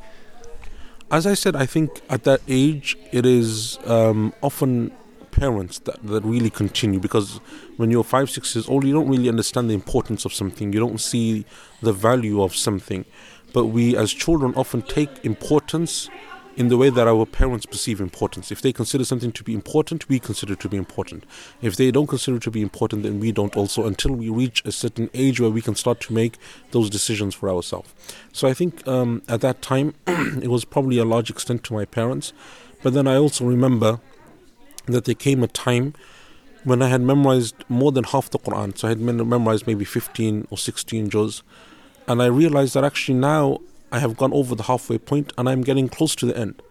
As 1.10 1.26
I 1.26 1.34
said, 1.34 1.56
I 1.56 1.66
think 1.66 2.00
at 2.08 2.24
that 2.24 2.40
age, 2.48 2.96
it 3.10 3.26
is 3.26 3.78
um, 3.86 4.32
often 4.42 4.92
parents 5.32 5.80
that, 5.80 6.00
that 6.06 6.22
really 6.24 6.50
continue 6.50 7.00
because 7.00 7.40
when 7.76 7.90
you're 7.90 8.04
five, 8.04 8.30
six 8.30 8.54
years 8.54 8.68
old, 8.68 8.84
you 8.84 8.92
don't 8.92 9.08
really 9.08 9.28
understand 9.28 9.68
the 9.68 9.74
importance 9.74 10.24
of 10.24 10.32
something. 10.32 10.72
You 10.72 10.78
don't 10.78 11.00
see 11.00 11.44
the 11.80 11.92
value 11.92 12.40
of 12.42 12.54
something. 12.54 13.04
But 13.52 13.66
we 13.66 13.96
as 13.96 14.12
children 14.12 14.54
often 14.54 14.82
take 14.82 15.24
importance 15.24 16.08
in 16.56 16.68
the 16.68 16.76
way 16.76 16.90
that 16.90 17.08
our 17.08 17.24
parents 17.24 17.66
perceive 17.66 18.00
importance. 18.00 18.52
If 18.52 18.60
they 18.60 18.72
consider 18.72 19.04
something 19.04 19.32
to 19.32 19.44
be 19.44 19.54
important, 19.54 20.08
we 20.08 20.18
consider 20.18 20.52
it 20.52 20.60
to 20.60 20.68
be 20.68 20.76
important. 20.76 21.24
If 21.62 21.76
they 21.76 21.90
don't 21.90 22.06
consider 22.06 22.36
it 22.36 22.42
to 22.42 22.50
be 22.50 22.60
important, 22.60 23.02
then 23.02 23.20
we 23.20 23.32
don't 23.32 23.56
also 23.56 23.86
until 23.86 24.12
we 24.12 24.28
reach 24.28 24.62
a 24.64 24.72
certain 24.72 25.08
age 25.14 25.40
where 25.40 25.50
we 25.50 25.62
can 25.62 25.74
start 25.74 26.00
to 26.02 26.12
make 26.12 26.36
those 26.70 26.90
decisions 26.90 27.34
for 27.34 27.48
ourselves. 27.48 27.92
So 28.32 28.48
I 28.48 28.54
think 28.54 28.86
um, 28.86 29.22
at 29.28 29.40
that 29.40 29.62
time, 29.62 29.94
it 30.06 30.48
was 30.48 30.64
probably 30.64 30.98
a 30.98 31.04
large 31.04 31.30
extent 31.30 31.64
to 31.64 31.74
my 31.74 31.84
parents. 31.84 32.32
But 32.82 32.94
then 32.94 33.06
I 33.06 33.16
also 33.16 33.44
remember 33.44 34.00
that 34.86 35.04
there 35.04 35.14
came 35.14 35.42
a 35.42 35.48
time 35.48 35.94
when 36.64 36.82
I 36.82 36.88
had 36.88 37.00
memorized 37.00 37.56
more 37.68 37.92
than 37.92 38.04
half 38.04 38.30
the 38.30 38.38
Quran. 38.38 38.76
So 38.76 38.88
I 38.88 38.90
had 38.90 39.00
memorized 39.00 39.66
maybe 39.66 39.84
15 39.84 40.48
or 40.50 40.58
16 40.58 41.10
juz. 41.10 41.42
And 42.06 42.22
I 42.22 42.26
realized 42.26 42.74
that 42.74 42.84
actually 42.84 43.18
now 43.18 43.58
I 43.90 43.98
have 43.98 44.16
gone 44.16 44.32
over 44.32 44.54
the 44.54 44.64
halfway 44.64 44.98
point 44.98 45.32
and 45.36 45.48
I'm 45.48 45.62
getting 45.62 45.88
close 45.88 46.14
to 46.16 46.26
the 46.26 46.36
end. 46.36 46.62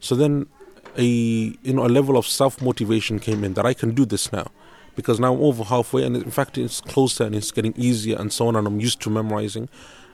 So 0.00 0.14
then 0.14 0.46
a 0.98 1.04
you 1.04 1.72
know 1.72 1.84
a 1.84 1.88
level 1.88 2.16
of 2.16 2.26
self 2.26 2.62
motivation 2.62 3.18
came 3.18 3.44
in 3.44 3.54
that 3.54 3.66
I 3.66 3.74
can 3.74 3.94
do 3.94 4.04
this 4.04 4.32
now. 4.32 4.50
Because 4.94 5.20
now 5.20 5.34
I'm 5.34 5.42
over 5.42 5.64
halfway 5.64 6.04
and 6.04 6.16
in 6.16 6.30
fact 6.30 6.56
it's 6.56 6.80
closer 6.80 7.24
and 7.24 7.34
it's 7.34 7.50
getting 7.50 7.74
easier 7.76 8.16
and 8.18 8.32
so 8.32 8.48
on 8.48 8.56
and 8.56 8.66
I'm 8.66 8.80
used 8.80 9.00
to 9.02 9.10
memorizing. 9.10 9.68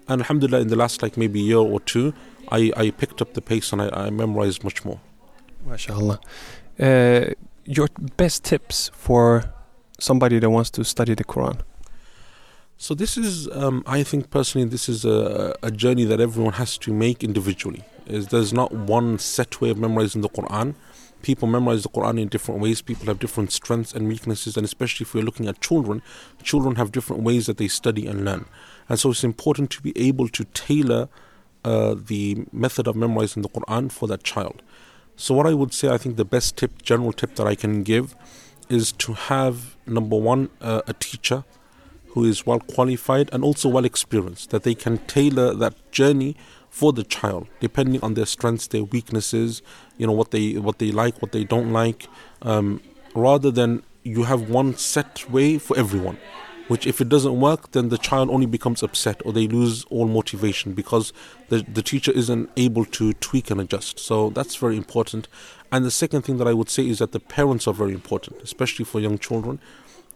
And 0.08 0.22
alhamdulillah 0.22 0.60
in 0.60 0.68
the 0.68 0.76
last 0.76 1.02
like 1.02 1.16
maybe 1.16 1.40
year 1.40 1.58
or 1.58 1.80
two 1.80 2.12
I, 2.50 2.72
I 2.76 2.90
picked 2.90 3.22
up 3.22 3.34
the 3.34 3.40
pace 3.40 3.72
and 3.72 3.80
I, 3.80 3.88
I 4.06 4.10
memorized 4.10 4.64
much 4.64 4.84
more. 4.84 5.00
MashaAllah. 5.66 6.20
Uh, 6.82 7.30
your 7.64 7.86
best 8.16 8.42
tips 8.42 8.90
for 8.92 9.44
somebody 10.00 10.40
that 10.40 10.50
wants 10.50 10.68
to 10.68 10.82
study 10.82 11.14
the 11.14 11.22
Quran? 11.22 11.60
So 12.76 12.92
this 12.92 13.16
is, 13.16 13.48
um, 13.52 13.84
I 13.86 14.02
think 14.02 14.30
personally, 14.30 14.66
this 14.66 14.88
is 14.88 15.04
a, 15.04 15.54
a 15.62 15.70
journey 15.70 16.04
that 16.06 16.18
everyone 16.18 16.54
has 16.54 16.76
to 16.78 16.92
make 16.92 17.22
individually. 17.22 17.84
Is 18.06 18.28
there's 18.28 18.52
not 18.52 18.72
one 18.72 19.20
set 19.20 19.60
way 19.60 19.70
of 19.70 19.78
memorizing 19.78 20.22
the 20.22 20.28
Quran. 20.28 20.74
People 21.22 21.46
memorize 21.46 21.84
the 21.84 21.88
Quran 21.88 22.20
in 22.20 22.26
different 22.26 22.60
ways. 22.60 22.82
People 22.82 23.06
have 23.06 23.20
different 23.20 23.52
strengths 23.52 23.92
and 23.94 24.08
weaknesses, 24.08 24.56
and 24.56 24.64
especially 24.64 25.04
if 25.04 25.14
we're 25.14 25.22
looking 25.22 25.46
at 25.46 25.60
children, 25.60 26.02
children 26.42 26.74
have 26.74 26.90
different 26.90 27.22
ways 27.22 27.46
that 27.46 27.58
they 27.58 27.68
study 27.68 28.08
and 28.08 28.24
learn. 28.24 28.46
And 28.88 28.98
so 28.98 29.12
it's 29.12 29.22
important 29.22 29.70
to 29.70 29.82
be 29.82 29.96
able 29.96 30.26
to 30.30 30.42
tailor 30.52 31.08
uh, 31.64 31.94
the 31.96 32.44
method 32.52 32.88
of 32.88 32.96
memorizing 32.96 33.42
the 33.42 33.48
Quran 33.48 33.92
for 33.92 34.08
that 34.08 34.24
child. 34.24 34.62
So, 35.16 35.34
what 35.34 35.46
I 35.46 35.54
would 35.54 35.72
say, 35.72 35.88
I 35.88 35.98
think 35.98 36.16
the 36.16 36.24
best 36.24 36.56
tip, 36.56 36.82
general 36.82 37.12
tip 37.12 37.34
that 37.36 37.46
I 37.46 37.54
can 37.54 37.82
give 37.82 38.16
is 38.68 38.92
to 38.92 39.12
have 39.12 39.76
number 39.86 40.16
one, 40.16 40.48
uh, 40.60 40.82
a 40.86 40.94
teacher 40.94 41.44
who 42.08 42.24
is 42.24 42.46
well 42.46 42.60
qualified 42.60 43.30
and 43.32 43.44
also 43.44 43.68
well 43.68 43.84
experienced, 43.84 44.50
that 44.50 44.62
they 44.62 44.74
can 44.74 44.98
tailor 45.06 45.54
that 45.54 45.74
journey 45.92 46.36
for 46.70 46.92
the 46.92 47.04
child 47.04 47.46
depending 47.60 48.02
on 48.02 48.14
their 48.14 48.26
strengths, 48.26 48.66
their 48.66 48.84
weaknesses, 48.84 49.62
you 49.98 50.06
know 50.06 50.12
what 50.12 50.30
they 50.30 50.54
what 50.54 50.78
they 50.78 50.90
like, 50.90 51.20
what 51.20 51.32
they 51.32 51.44
don't 51.44 51.72
like, 51.72 52.08
um, 52.42 52.80
rather 53.14 53.50
than 53.50 53.82
you 54.02 54.24
have 54.24 54.48
one 54.48 54.76
set 54.76 55.30
way 55.30 55.58
for 55.58 55.78
everyone 55.78 56.18
which 56.68 56.86
if 56.86 57.00
it 57.00 57.08
doesn't 57.08 57.40
work 57.40 57.72
then 57.72 57.88
the 57.88 57.98
child 57.98 58.30
only 58.30 58.46
becomes 58.46 58.82
upset 58.82 59.20
or 59.24 59.32
they 59.32 59.46
lose 59.46 59.84
all 59.84 60.06
motivation 60.06 60.72
because 60.72 61.12
the, 61.48 61.62
the 61.62 61.82
teacher 61.82 62.12
isn't 62.12 62.50
able 62.56 62.84
to 62.84 63.12
tweak 63.14 63.50
and 63.50 63.60
adjust. 63.60 63.98
So 63.98 64.30
that's 64.30 64.56
very 64.56 64.76
important. 64.76 65.28
And 65.70 65.84
the 65.84 65.90
second 65.90 66.22
thing 66.22 66.38
that 66.38 66.48
i 66.48 66.52
would 66.52 66.70
say 66.70 66.86
is 66.86 66.98
that 66.98 67.12
the 67.12 67.20
parents 67.20 67.66
are 67.66 67.74
very 67.74 67.92
important 67.92 68.40
especially 68.42 68.84
for 68.84 69.00
young 69.00 69.18
children. 69.18 69.58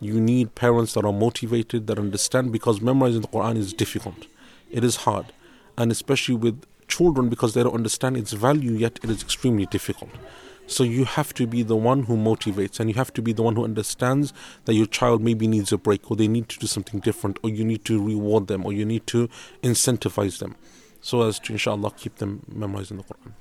You 0.00 0.20
need 0.20 0.54
parents 0.54 0.92
that 0.94 1.04
are 1.04 1.12
motivated 1.12 1.86
that 1.86 1.98
understand 1.98 2.52
because 2.52 2.80
memorizing 2.80 3.22
the 3.22 3.28
quran 3.28 3.56
is 3.56 3.72
difficult. 3.72 4.26
It 4.70 4.84
is 4.84 4.96
hard. 4.96 5.26
And 5.78 5.90
especially 5.90 6.36
with 6.36 6.64
children 6.88 7.28
because 7.28 7.54
they 7.54 7.62
don't 7.62 7.74
understand 7.74 8.16
its 8.16 8.32
value 8.32 8.72
yet 8.72 9.00
it 9.02 9.10
is 9.10 9.22
extremely 9.22 9.66
difficult 9.66 10.10
so 10.66 10.84
you 10.84 11.04
have 11.04 11.32
to 11.34 11.46
be 11.46 11.62
the 11.62 11.76
one 11.76 12.04
who 12.04 12.16
motivates 12.16 12.80
and 12.80 12.90
you 12.90 12.94
have 12.94 13.12
to 13.14 13.22
be 13.22 13.32
the 13.32 13.42
one 13.42 13.56
who 13.56 13.64
understands 13.64 14.32
that 14.64 14.74
your 14.74 14.86
child 14.86 15.22
maybe 15.22 15.46
needs 15.46 15.72
a 15.72 15.78
break 15.78 16.10
or 16.10 16.16
they 16.16 16.28
need 16.28 16.48
to 16.48 16.58
do 16.58 16.66
something 16.66 17.00
different 17.00 17.38
or 17.42 17.50
you 17.50 17.64
need 17.64 17.84
to 17.84 18.02
reward 18.02 18.46
them 18.46 18.64
or 18.64 18.72
you 18.72 18.84
need 18.84 19.06
to 19.06 19.28
incentivize 19.62 20.38
them 20.38 20.56
so 21.00 21.22
as 21.22 21.38
to 21.38 21.52
inshallah 21.52 21.92
keep 21.92 22.16
them 22.16 22.42
memorizing 22.48 22.96
the 22.96 23.04
Quran. 23.04 23.32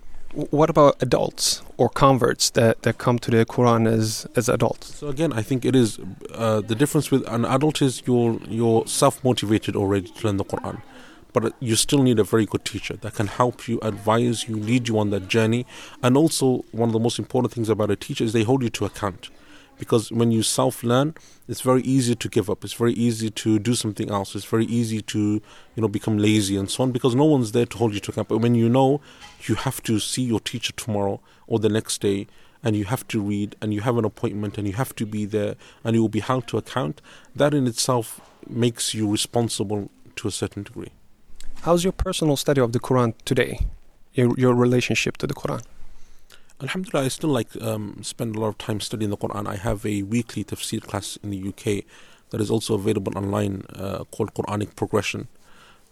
What 0.52 0.70
about 0.70 1.02
adults 1.02 1.62
or 1.78 1.88
converts 1.88 2.50
that, 2.52 2.82
that 2.82 2.98
come 2.98 3.20
to 3.20 3.32
the 3.32 3.46
Quran 3.46 3.88
as, 3.88 4.28
as 4.36 4.50
adults? 4.50 4.94
So 4.96 5.08
again, 5.08 5.32
I 5.32 5.42
think 5.42 5.64
it 5.64 5.76
is 5.76 5.98
uh, 6.34 6.60
the 6.60 6.76
difference 6.76 7.10
with 7.10 7.26
an 7.28 7.46
adult 7.46 7.82
is 7.82 8.04
you're 8.06 8.38
you're 8.50 8.86
self 8.86 9.24
motivated 9.24 9.78
already 9.78 10.10
to 10.10 10.28
learn 10.28 10.36
the 10.36 10.44
Quran 10.44 10.82
but 11.36 11.54
you 11.60 11.76
still 11.76 12.02
need 12.02 12.18
a 12.18 12.24
very 12.24 12.46
good 12.46 12.64
teacher 12.64 12.96
that 12.96 13.16
can 13.16 13.28
help 13.28 13.68
you, 13.68 13.78
advise 13.82 14.48
you, 14.48 14.56
lead 14.56 14.88
you 14.88 14.98
on 14.98 15.10
that 15.10 15.28
journey. 15.28 15.66
And 16.02 16.16
also, 16.16 16.64
one 16.72 16.88
of 16.88 16.94
the 16.94 17.00
most 17.00 17.20
important 17.20 17.54
things 17.54 17.68
about 17.68 17.92
a 17.92 17.98
teacher 17.98 18.24
is 18.24 18.32
they 18.32 18.44
hold 18.44 18.64
you 18.64 18.70
to 18.70 18.86
account. 18.86 19.30
Because 19.78 20.10
when 20.14 20.32
you 20.32 20.44
self 20.44 20.82
learn, 20.82 21.14
it's 21.50 21.60
very 21.60 21.82
easy 21.82 22.16
to 22.16 22.30
give 22.30 22.50
up. 22.50 22.64
It's 22.64 22.72
very 22.72 22.94
easy 22.94 23.30
to 23.32 23.60
do 23.60 23.76
something 23.76 24.10
else. 24.10 24.34
It's 24.34 24.46
very 24.46 24.64
easy 24.68 25.02
to, 25.02 25.20
you 25.20 25.42
know, 25.82 25.90
become 25.90 26.18
lazy 26.18 26.56
and 26.56 26.72
so 26.72 26.84
on 26.84 26.94
because 26.94 27.16
no 27.16 27.26
one's 27.26 27.52
there 27.52 27.66
to 27.66 27.78
hold 27.78 27.94
you 27.94 28.00
to 28.00 28.12
account. 28.12 28.30
But 28.30 28.38
when 28.38 28.56
you 28.56 28.70
know 28.70 29.02
you 29.46 29.56
have 29.56 29.84
to 29.84 30.00
see 30.00 30.22
your 30.22 30.40
teacher 30.40 30.72
tomorrow 30.72 31.20
or 31.48 31.60
the 31.60 31.68
next 31.68 32.00
day, 32.00 32.28
and 32.64 32.78
you 32.78 32.86
have 32.86 33.06
to 33.10 33.22
read 33.22 33.58
and 33.62 33.74
you 33.74 33.82
have 33.82 33.98
an 33.98 34.06
appointment 34.06 34.58
and 34.58 34.66
you 34.66 34.74
have 34.74 34.96
to 34.96 35.06
be 35.06 35.26
there 35.26 35.56
and 35.84 35.96
you 35.96 36.02
will 36.02 36.08
be 36.08 36.22
held 36.22 36.48
to 36.48 36.58
account, 36.58 37.02
that 37.36 37.54
in 37.54 37.68
itself 37.68 38.22
makes 38.48 38.94
you 38.94 39.12
responsible 39.12 39.92
to 40.16 40.30
a 40.30 40.32
certain 40.32 40.64
degree. 40.64 40.94
How's 41.66 41.84
your 41.84 41.94
personal 41.94 42.38
study 42.38 42.62
of 42.62 42.74
the 42.74 42.80
Quran 42.80 43.16
today? 43.26 43.58
Your, 44.14 44.38
your 44.38 44.54
relationship 44.54 45.18
to 45.18 45.26
the 45.26 45.34
Quran? 45.34 45.64
Alhamdulillah, 46.62 47.06
I 47.06 47.08
still 47.08 47.32
like 47.32 47.60
um, 47.60 48.04
spend 48.04 48.36
a 48.36 48.40
lot 48.40 48.50
of 48.50 48.60
time 48.60 48.80
studying 48.80 49.10
the 49.10 49.18
Quran. 49.18 49.48
I 49.48 49.56
have 49.56 49.84
a 49.84 50.04
weekly 50.04 50.44
tafsir 50.44 50.80
class 50.80 51.18
in 51.24 51.32
the 51.32 51.50
UK 51.50 51.84
that 52.30 52.40
is 52.40 52.52
also 52.52 52.76
available 52.76 53.18
online 53.18 53.64
uh, 53.74 54.04
called 54.12 54.36
Quranic 54.36 54.76
Progression. 54.76 55.28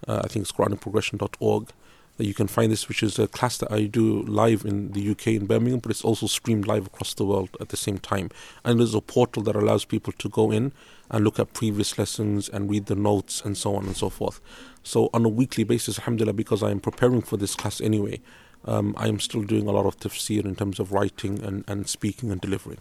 Uh, 0.08 0.22
I 0.24 0.28
think 0.28 0.44
it's 0.44 0.52
QuranicProgression.org. 0.52 1.70
That 2.18 2.28
you 2.28 2.34
can 2.34 2.48
find 2.48 2.72
this, 2.72 2.88
which 2.88 3.02
is 3.02 3.18
a 3.18 3.28
class 3.28 3.58
that 3.58 3.72
I 3.72 3.86
do 3.86 4.22
live 4.24 4.66
in 4.66 4.92
the 4.92 5.10
UK 5.10 5.28
in 5.28 5.48
Birmingham, 5.48 5.80
but 5.80 5.90
it's 5.90 6.04
also 6.04 6.28
streamed 6.28 6.68
live 6.68 6.86
across 6.86 7.16
the 7.16 7.26
world 7.26 7.50
at 7.60 7.70
the 7.70 7.78
same 7.78 7.98
time. 7.98 8.30
And 8.64 8.80
there's 8.80 8.94
a 8.94 9.02
portal 9.02 9.42
that 9.44 9.56
allows 9.56 9.84
people 9.84 10.14
to 10.14 10.30
go 10.30 10.52
in 10.52 10.74
and 11.10 11.24
look 11.24 11.40
at 11.40 11.54
previous 11.54 11.98
lessons 11.98 12.50
and 12.50 12.70
read 12.70 12.86
the 12.86 12.96
notes 12.96 13.42
and 13.44 13.58
so 13.58 13.76
on 13.76 13.86
and 13.86 13.98
so 13.98 14.10
forth. 14.10 14.40
So 14.84 15.10
on 15.14 15.26
a 15.26 15.30
weekly 15.30 15.64
basis, 15.64 15.98
alhamdulillah, 16.00 16.34
because 16.34 16.62
I 16.62 16.70
am 16.70 16.80
preparing 16.80 17.22
for 17.22 17.38
this 17.38 17.56
class 17.56 17.82
anyway, 17.82 18.22
um, 18.66 18.94
I 18.98 19.08
am 19.08 19.20
still 19.20 19.42
doing 19.42 19.68
a 19.68 19.72
lot 19.72 19.86
of 19.86 20.00
tafsir 20.00 20.46
in 20.46 20.56
terms 20.56 20.80
of 20.80 20.92
writing 20.92 21.44
and, 21.44 21.64
and 21.68 21.90
speaking 21.90 22.32
and 22.32 22.40
delivering. 22.40 22.80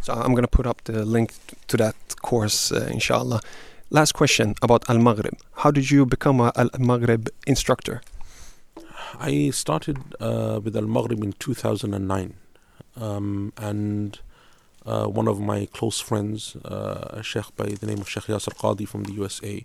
So 0.00 0.12
I'm 0.12 0.32
going 0.32 0.42
to 0.42 0.48
put 0.48 0.66
up 0.66 0.84
the 0.84 1.04
link 1.04 1.32
to 1.68 1.76
that 1.78 1.96
course, 2.22 2.70
uh, 2.70 2.88
inshallah. 2.90 3.40
Last 3.90 4.12
question 4.12 4.54
about 4.60 4.88
Al 4.90 4.98
Maghrib. 4.98 5.34
How 5.56 5.70
did 5.70 5.90
you 5.90 6.04
become 6.04 6.40
a 6.40 6.52
Al 6.56 6.70
Maghrib 6.78 7.28
instructor? 7.46 8.02
I 9.18 9.50
started 9.50 9.98
uh, 10.20 10.60
with 10.62 10.76
Al 10.76 10.86
Maghrib 10.86 11.22
in 11.22 11.32
2009. 11.32 12.34
Um, 12.96 13.52
and 13.56 14.18
uh, 14.86 15.06
one 15.06 15.28
of 15.28 15.40
my 15.40 15.66
close 15.66 16.00
friends, 16.00 16.56
uh, 16.64 17.08
a 17.10 17.22
sheikh 17.22 17.54
by 17.56 17.66
the 17.66 17.86
name 17.86 17.98
of 17.98 18.08
Sheikh 18.08 18.24
Yasir 18.24 18.54
Qadhi 18.56 18.86
from 18.86 19.04
the 19.04 19.12
USA, 19.12 19.64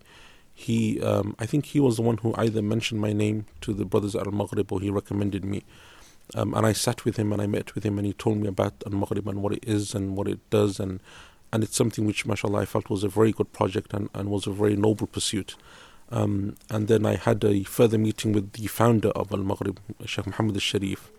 he, 0.54 1.02
um, 1.02 1.36
I 1.40 1.46
think 1.46 1.68
he 1.68 1.80
was 1.80 1.96
the 1.98 2.02
one 2.02 2.18
who 2.18 2.34
either 2.38 2.62
mentioned 2.62 3.00
my 3.00 3.14
name 3.14 3.46
to 3.62 3.74
the 3.74 3.86
brothers 3.86 4.16
at 4.16 4.26
Al 4.26 4.34
Maghrib 4.34 4.72
or 4.72 4.82
he 4.82 4.90
recommended 4.90 5.46
me. 5.46 5.64
Um, 6.36 6.54
and 6.54 6.66
I 6.66 6.74
sat 6.74 7.06
with 7.06 7.18
him 7.18 7.34
and 7.34 7.42
I 7.42 7.48
met 7.48 7.76
with 7.76 7.86
him 7.86 7.98
and 7.98 8.06
he 8.06 8.14
told 8.14 8.38
me 8.38 8.48
about 8.48 8.74
Al 8.86 8.92
Maghrib 8.92 9.28
and 9.28 9.42
what 9.42 9.54
it 9.54 9.64
is 9.66 9.96
and 9.96 10.16
what 10.16 10.28
it 10.28 10.40
does 10.50 10.80
and 10.80 11.00
and 11.52 11.64
it's 11.64 11.76
something 11.76 12.06
which, 12.06 12.26
mashallah, 12.26 12.60
I 12.60 12.66
felt 12.66 12.90
was 12.90 13.04
a 13.04 13.10
very 13.10 13.32
good 13.32 13.52
project 13.54 13.94
and, 13.94 14.10
and 14.14 14.30
was 14.30 14.46
a 14.46 14.52
very 14.52 14.76
noble 14.76 15.08
pursuit. 15.08 15.56
Um, 16.12 16.56
and 16.70 16.88
then 16.88 17.06
I 17.06 17.16
had 17.16 17.44
a 17.44 17.64
further 17.64 17.98
meeting 17.98 18.34
with 18.34 18.54
the 18.54 18.68
founder 18.68 19.10
of 19.10 19.32
Al 19.32 19.40
Maghrib, 19.40 19.80
Sheikh 20.06 20.26
Muhammad 20.26 20.56
al 20.56 20.60
Sharif 20.60 21.12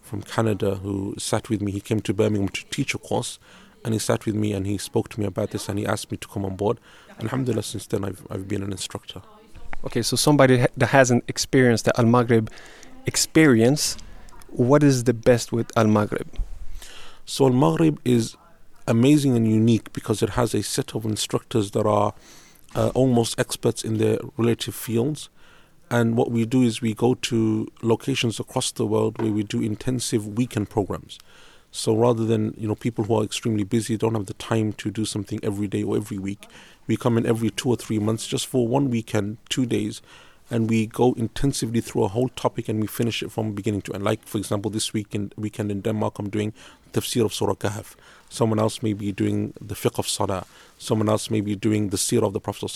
from 0.00 0.22
Canada, 0.22 0.76
who 0.76 1.14
sat 1.18 1.48
with 1.48 1.60
me. 1.60 1.72
He 1.72 1.80
came 1.80 2.00
to 2.00 2.14
Birmingham 2.14 2.48
to 2.50 2.64
teach 2.66 2.94
a 2.94 2.98
course, 2.98 3.38
and 3.84 3.94
he 3.94 3.98
sat 3.98 4.26
with 4.26 4.34
me 4.34 4.52
and 4.52 4.66
he 4.66 4.78
spoke 4.78 5.08
to 5.10 5.20
me 5.20 5.26
about 5.26 5.50
this 5.50 5.68
and 5.68 5.78
he 5.78 5.86
asked 5.86 6.10
me 6.10 6.16
to 6.18 6.28
come 6.28 6.44
on 6.44 6.56
board. 6.56 6.78
Alhamdulillah, 7.20 7.62
since 7.62 7.86
then 7.86 8.04
I've, 8.04 8.26
I've 8.30 8.46
been 8.48 8.62
an 8.62 8.70
instructor. 8.70 9.22
Okay, 9.84 10.02
so 10.02 10.16
somebody 10.16 10.66
that 10.76 10.86
hasn't 10.86 11.24
experienced 11.28 11.84
the 11.84 11.98
Al 11.98 12.06
Maghrib 12.06 12.50
experience, 13.06 13.96
what 14.48 14.82
is 14.82 15.04
the 15.04 15.14
best 15.14 15.52
with 15.52 15.76
Al 15.76 15.86
Maghrib? 15.86 16.28
So 17.24 17.46
Al 17.46 17.52
Maghrib 17.52 18.00
is 18.04 18.36
amazing 18.86 19.36
and 19.36 19.46
unique 19.46 19.92
because 19.92 20.22
it 20.22 20.30
has 20.30 20.54
a 20.54 20.62
set 20.62 20.94
of 20.94 21.04
instructors 21.04 21.72
that 21.72 21.86
are 21.86 22.14
uh, 22.74 22.88
almost 22.94 23.38
experts 23.38 23.84
in 23.84 23.98
their 23.98 24.18
relative 24.36 24.74
fields. 24.74 25.28
And 25.90 26.16
what 26.16 26.30
we 26.30 26.44
do 26.44 26.62
is 26.62 26.82
we 26.82 26.92
go 26.92 27.14
to 27.14 27.66
locations 27.82 28.38
across 28.38 28.70
the 28.72 28.86
world 28.86 29.20
where 29.20 29.32
we 29.32 29.42
do 29.42 29.62
intensive 29.62 30.26
weekend 30.36 30.68
programs. 30.68 31.18
So 31.70 31.94
rather 31.94 32.24
than 32.24 32.54
you 32.56 32.66
know 32.66 32.74
people 32.74 33.04
who 33.04 33.20
are 33.20 33.24
extremely 33.24 33.64
busy 33.64 33.96
don't 33.96 34.14
have 34.14 34.26
the 34.26 34.34
time 34.34 34.72
to 34.74 34.90
do 34.90 35.04
something 35.04 35.38
every 35.42 35.66
day 35.66 35.82
or 35.82 35.96
every 35.96 36.18
week, 36.18 36.46
we 36.86 36.96
come 36.96 37.18
in 37.18 37.26
every 37.26 37.50
two 37.50 37.68
or 37.68 37.76
three 37.76 37.98
months 37.98 38.26
just 38.26 38.46
for 38.46 38.66
one 38.66 38.90
weekend, 38.90 39.36
two 39.48 39.66
days, 39.66 40.00
and 40.50 40.70
we 40.70 40.86
go 40.86 41.12
intensively 41.14 41.80
through 41.80 42.04
a 42.04 42.08
whole 42.08 42.28
topic 42.30 42.68
and 42.68 42.80
we 42.80 42.86
finish 42.86 43.22
it 43.22 43.30
from 43.30 43.52
beginning 43.52 43.82
to 43.82 43.92
end. 43.92 44.02
Like 44.02 44.26
for 44.26 44.38
example, 44.38 44.70
this 44.70 44.92
weekend 44.92 45.34
weekend 45.36 45.70
in 45.70 45.82
Denmark, 45.82 46.18
I'm 46.18 46.30
doing 46.30 46.52
tafsir 46.92 47.24
of 47.24 47.34
Surah 47.34 47.54
Kahf. 47.54 47.94
Someone 48.28 48.58
else 48.58 48.82
may 48.82 48.92
be 48.92 49.12
doing 49.12 49.54
the 49.60 49.74
fiqh 49.74 49.98
of 49.98 50.08
Salah. 50.08 50.46
Someone 50.78 51.08
else 51.08 51.30
may 51.30 51.40
be 51.40 51.56
doing 51.56 51.88
the 51.88 51.96
seerah 51.96 52.24
of 52.24 52.32
the 52.32 52.40
Prophet 52.40 52.70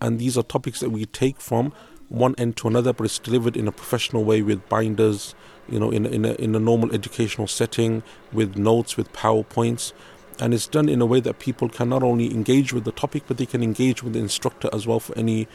And 0.00 0.18
these 0.18 0.36
are 0.38 0.42
topics 0.42 0.80
that 0.80 0.90
we 0.90 1.06
take 1.06 1.40
from 1.40 1.72
one 2.08 2.34
end 2.38 2.56
to 2.56 2.68
another, 2.68 2.92
but 2.92 3.04
it's 3.04 3.18
delivered 3.18 3.56
in 3.56 3.68
a 3.68 3.72
professional 3.72 4.24
way 4.24 4.42
with 4.42 4.66
binders, 4.68 5.34
you 5.68 5.78
know, 5.78 5.90
in 5.90 6.06
in 6.06 6.24
a, 6.24 6.32
in 6.34 6.54
a 6.54 6.58
normal 6.58 6.92
educational 6.94 7.46
setting 7.46 8.02
with 8.32 8.56
notes, 8.56 8.96
with 8.96 9.12
powerpoints, 9.12 9.92
and 10.40 10.54
it's 10.54 10.66
done 10.66 10.88
in 10.88 11.00
a 11.00 11.06
way 11.06 11.20
that 11.20 11.38
people 11.38 11.68
can 11.68 11.88
not 11.88 12.02
only 12.02 12.32
engage 12.32 12.72
with 12.72 12.84
the 12.84 12.92
topic, 12.92 13.24
but 13.26 13.36
they 13.36 13.46
can 13.46 13.62
engage 13.62 14.02
with 14.02 14.14
the 14.14 14.20
instructor 14.20 14.70
as 14.72 14.86
well 14.86 15.00
for 15.00 15.16
any 15.18 15.48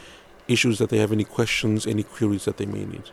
issues 0.48 0.78
that 0.78 0.90
they 0.90 0.98
have, 0.98 1.12
any 1.12 1.24
questions, 1.24 1.88
any 1.88 2.04
queries 2.04 2.46
that 2.46 2.58
they 2.58 2.66
may 2.66 2.86
need. 2.86 3.10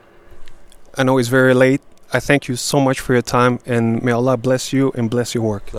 I 0.96 1.04
know 1.04 1.18
it's 1.18 1.28
very 1.28 1.54
late. 1.54 1.80
I 2.12 2.20
thank 2.20 2.48
you 2.48 2.56
so 2.56 2.80
much 2.80 3.00
for 3.00 3.14
your 3.14 3.22
time, 3.22 3.58
and 3.66 4.02
may 4.02 4.12
Allah 4.12 4.36
bless 4.36 4.74
you 4.74 4.92
and 4.98 5.10
bless 5.10 5.36
your 5.36 5.46
work. 5.46 5.72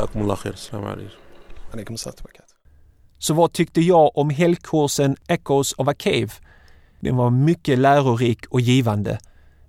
Så 3.17 3.33
vad 3.33 3.53
tyckte 3.53 3.81
jag 3.81 4.17
om 4.17 4.29
helgkursen 4.29 5.15
Echoes 5.27 5.73
of 5.73 5.87
a 5.87 5.93
Cave? 5.93 6.29
Den 6.99 7.15
var 7.15 7.29
mycket 7.29 7.79
lärorik 7.79 8.45
och 8.47 8.61
givande. 8.61 9.19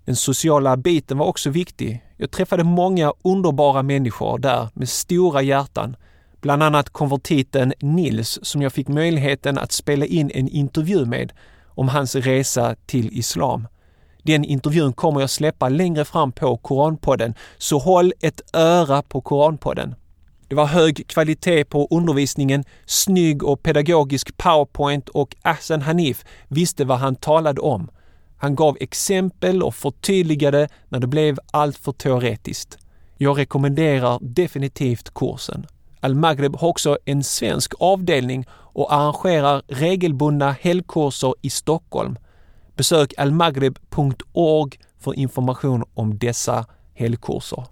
Den 0.05 0.17
sociala 0.17 0.77
biten 0.77 1.19
var 1.19 1.27
också 1.27 1.51
viktig. 1.51 2.05
Jag 2.17 2.31
träffade 2.31 2.65
många 2.65 3.13
underbara 3.25 3.83
människor 3.83 4.39
där 4.39 4.69
med 4.75 4.89
stora 4.89 5.43
hjärtan. 5.43 5.97
Bland 6.41 6.63
annat 6.63 6.91
konvertiten 6.91 7.73
Nils 7.81 8.39
som 8.43 8.63
jag 8.63 8.73
fick 8.73 8.89
möjligheten 8.89 9.59
att 9.59 9.73
spela 9.73 10.07
in 10.07 10.31
en 10.35 10.49
intervju 10.49 11.05
med 11.05 11.33
om 11.67 11.89
hans 11.89 12.15
resa 12.15 12.77
till 12.87 13.19
islam. 13.19 13.67
Den 14.23 14.45
intervjun 14.45 14.93
kommer 14.93 15.21
jag 15.21 15.31
släppa 15.31 15.69
längre 15.69 16.05
fram 16.05 16.33
på 16.33 16.57
Koranpodden, 16.57 17.35
så 17.59 17.79
håll 17.79 18.13
ett 18.21 18.41
öra 18.53 19.03
på 19.03 19.21
Koranpodden. 19.21 19.95
Det 20.49 20.55
var 20.55 20.67
hög 20.67 21.07
kvalitet 21.07 21.65
på 21.65 21.89
undervisningen, 21.91 22.65
snygg 22.87 23.45
och 23.45 23.63
pedagogisk 23.63 24.37
powerpoint 24.37 25.09
och 25.09 25.37
Ahsan 25.43 25.83
Hanif 25.83 26.25
visste 26.49 26.85
vad 26.85 26.99
han 26.99 27.17
talade 27.17 27.61
om. 27.61 27.91
Han 28.37 28.55
gav 28.55 28.77
exempel 28.81 29.63
och 29.63 29.75
förtydligade 29.75 30.69
när 30.89 31.01
det 31.01 31.07
blev 31.07 31.39
alltför 31.51 31.93
teoretiskt. 31.93 32.79
Jag 33.19 33.39
rekommenderar 33.39 34.19
definitivt 34.21 35.15
kursen. 35.15 35.67
Al-Maghrib 36.01 36.57
har 36.57 36.69
också 36.69 36.99
en 37.05 37.25
svensk 37.25 37.75
avdelning 37.79 38.47
och 38.51 38.95
arrangerar 38.95 39.63
regelbundna 39.69 40.53
helgkurser 40.53 41.35
i 41.43 41.51
Stockholm. 41.51 42.17
Besök 42.77 43.15
almagrib.org 43.19 44.79
för 44.99 45.15
information 45.15 45.85
om 45.95 46.19
dessa 46.19 46.67
helgkurser. 46.95 47.65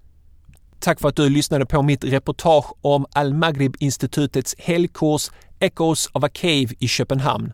Tack 0.81 1.01
för 1.01 1.09
att 1.09 1.17
du 1.17 1.29
lyssnade 1.29 1.67
på 1.67 1.83
mitt 1.83 2.05
reportage 2.05 2.73
om 2.81 3.07
Al-Maghrib-institutets 3.13 4.55
helgkurs 4.59 5.31
Echoes 5.61 6.09
of 6.13 6.25
a 6.25 6.29
Cave 6.29 6.69
i 6.79 6.89
Köpenhamn. 6.89 7.53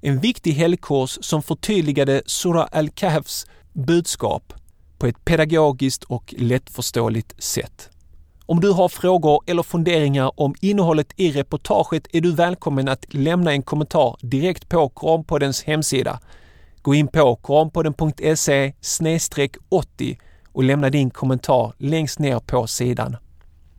En 0.00 0.20
viktig 0.20 0.52
helgkurs 0.52 1.18
som 1.20 1.42
förtydligade 1.42 2.22
Surah 2.26 2.68
Al-Kahfs 2.72 3.46
budskap 3.72 4.52
på 4.98 5.06
ett 5.06 5.24
pedagogiskt 5.24 6.04
och 6.04 6.34
lättförståeligt 6.38 7.42
sätt. 7.42 7.90
Om 8.46 8.60
du 8.60 8.70
har 8.70 8.88
frågor 8.88 9.42
eller 9.46 9.62
funderingar 9.62 10.40
om 10.40 10.54
innehållet 10.60 11.12
i 11.16 11.32
reportaget 11.32 12.06
är 12.12 12.20
du 12.20 12.32
välkommen 12.32 12.88
att 12.88 13.14
lämna 13.14 13.52
en 13.52 13.62
kommentar 13.62 14.16
direkt 14.20 14.68
på 14.68 14.88
Koranpoddens 14.88 15.62
hemsida. 15.62 16.20
Gå 16.86 16.94
in 16.94 17.08
på 17.08 17.36
koranpodden.se 17.36 18.72
80 19.68 20.18
och 20.52 20.64
lämna 20.64 20.90
din 20.90 21.10
kommentar 21.10 21.72
längst 21.78 22.18
ner 22.18 22.38
på 22.38 22.66
sidan. 22.66 23.16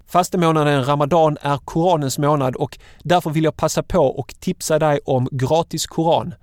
Fastemånaden 0.08 0.86
Ramadan 0.86 1.38
är 1.42 1.58
Koranens 1.58 2.18
månad 2.18 2.56
och 2.56 2.78
därför 3.04 3.30
vill 3.30 3.44
jag 3.44 3.56
passa 3.56 3.84
på 3.84 4.00
och 4.00 4.36
tipsa 4.40 4.80
dig 4.80 5.00
om 5.06 5.28
gratis 5.32 5.88
Koran. 5.88 6.34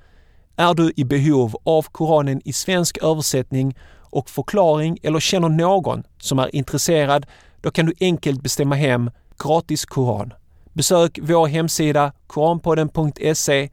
Är 0.57 0.75
du 0.75 0.93
i 0.97 1.05
behov 1.05 1.57
av 1.65 1.83
Koranen 1.83 2.41
i 2.45 2.53
svensk 2.53 2.99
översättning 2.99 3.77
och 4.01 4.31
förklaring 4.31 4.99
eller 5.03 5.21
känner 5.21 5.49
någon 5.49 6.03
som 6.19 6.39
är 6.39 6.57
intresserad, 6.57 7.27
då 7.61 7.71
kan 7.71 7.87
du 7.87 7.95
enkelt 8.01 8.43
bestämma 8.43 8.75
hem 8.75 9.11
gratis 9.43 9.85
Koran. 9.85 10.33
Besök 10.73 11.19
vår 11.23 11.47
hemsida 11.47 12.13
koranpodden.se 12.27 13.69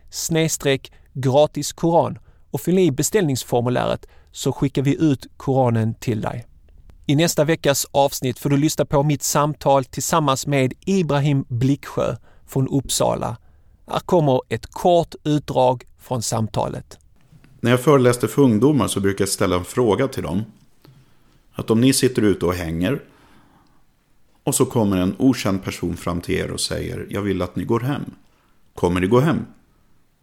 gratis 1.13 1.73
Koran 1.73 2.17
och 2.51 2.61
fyll 2.61 2.79
i 2.79 2.91
beställningsformuläret 2.91 4.05
så 4.31 4.51
skickar 4.51 4.81
vi 4.81 5.03
ut 5.03 5.27
Koranen 5.37 5.93
till 5.93 6.21
dig. 6.21 6.47
I 7.05 7.15
nästa 7.15 7.43
veckas 7.43 7.87
avsnitt 7.91 8.39
får 8.39 8.49
du 8.49 8.57
lyssna 8.57 8.85
på 8.85 9.03
mitt 9.03 9.23
samtal 9.23 9.85
tillsammans 9.85 10.47
med 10.47 10.73
Ibrahim 10.85 11.45
Blicksjö 11.47 12.15
från 12.45 12.67
Uppsala. 12.67 13.37
Här 13.87 13.99
kommer 13.99 14.41
ett 14.49 14.65
kort 14.65 15.15
utdrag 15.23 15.83
från 15.99 16.21
samtalet. 16.21 16.99
När 17.59 17.71
jag 17.71 17.81
föreläste 17.81 18.27
för 18.27 18.41
ungdomar 18.41 18.87
så 18.87 18.99
brukar 18.99 19.21
jag 19.21 19.29
ställa 19.29 19.55
en 19.55 19.63
fråga 19.63 20.07
till 20.07 20.23
dem. 20.23 20.43
Att 21.53 21.71
om 21.71 21.81
ni 21.81 21.93
sitter 21.93 22.21
ute 22.21 22.45
och 22.45 22.53
hänger 22.53 23.01
och 24.43 24.55
så 24.55 24.65
kommer 24.65 24.97
en 24.97 25.15
okänd 25.19 25.63
person 25.63 25.97
fram 25.97 26.21
till 26.21 26.35
er 26.35 26.51
och 26.51 26.59
säger 26.59 27.07
jag 27.09 27.21
vill 27.21 27.41
att 27.41 27.55
ni 27.55 27.63
går 27.63 27.79
hem. 27.79 28.01
Kommer 28.75 29.01
ni 29.01 29.07
gå 29.07 29.19
hem? 29.19 29.45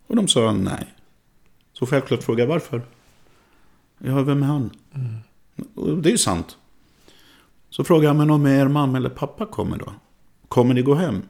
Och 0.06 0.16
de 0.16 0.28
sa 0.28 0.52
nej. 0.52 0.94
Så 1.78 1.86
självklart 1.86 2.22
fråga 2.22 2.46
varför. 2.46 2.82
Ja, 3.98 4.22
vem 4.22 4.42
är 4.42 4.46
han? 4.46 4.70
Mm. 4.94 6.02
Det 6.02 6.08
är 6.08 6.12
ju 6.12 6.18
sant. 6.18 6.56
Så 7.70 7.84
frågar 7.84 8.08
jag, 8.08 8.16
men 8.16 8.30
om 8.30 8.46
er 8.46 8.68
mamma 8.68 8.98
eller 8.98 9.08
pappa 9.08 9.46
kommer 9.46 9.78
då? 9.78 9.92
Kommer 10.48 10.74
ni 10.74 10.82
gå 10.82 10.94
hem? 10.94 11.22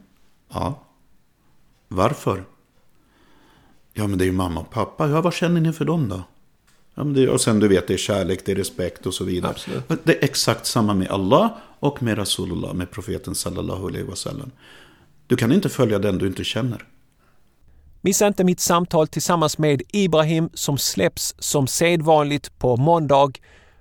Ja. 0.49 0.83
Varför? 1.89 2.45
Ja, 3.93 4.07
men 4.07 4.19
det 4.19 4.25
är 4.25 4.27
ju 4.27 4.33
mamma 4.33 4.61
och 4.61 4.71
pappa. 4.71 5.09
Ja, 5.09 5.21
vad 5.21 5.35
känner 5.35 5.61
ni 5.61 5.73
för 5.73 5.85
dem 5.85 6.09
då? 6.09 6.23
Ja, 6.95 7.05
men 7.05 7.15
det, 7.15 7.29
och 7.29 7.41
sen 7.41 7.59
du 7.59 7.69
vet, 7.69 7.87
det 7.87 7.95
är 7.95 7.99
kärlek, 7.99 8.41
det 8.45 8.53
är 8.53 8.57
respekt 8.57 9.07
och 9.07 9.15
så 9.15 9.25
vidare. 9.25 9.51
Absolut. 9.51 10.05
Det 10.05 10.19
är 10.19 10.25
exakt 10.25 10.67
samma 10.67 10.95
med 10.95 11.09
Allah 11.09 11.51
och 11.79 12.03
med 12.03 12.19
Rasulullah, 12.19 12.75
med 12.75 12.91
profeten 12.91 13.35
sallallahu 13.35 13.87
alaihi 13.87 14.07
wasallam. 14.07 14.51
Du 15.27 15.37
kan 15.37 15.53
inte 15.53 15.69
följa 15.69 15.99
den 15.99 16.19
du 16.19 16.27
inte 16.27 16.45
känner. 16.45 16.85
Missa 18.01 18.27
inte 18.27 18.45
mitt 18.45 18.61
samtal 18.61 19.09
tillsammans 19.09 19.59
med 19.59 19.83
Ibrahim 19.93 20.51
som 20.55 20.79
släpps 20.79 21.35
som 21.39 21.67
sedvanligt 21.67 22.59
på 22.59 22.77
måndag. 22.77 23.33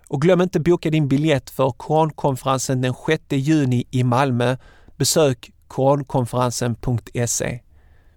Och 0.08 0.22
glöm 0.22 0.42
inte 0.42 0.60
boka 0.60 0.90
din 0.90 1.08
biljett 1.08 1.50
för 1.50 1.72
Korankonferensen 1.72 2.82
den 2.82 2.94
6 3.08 3.24
juni 3.30 3.88
i 3.92 4.04
Malmö. 4.04 4.58
Besök 4.98 5.52
korankonferensen.se. 5.68 7.60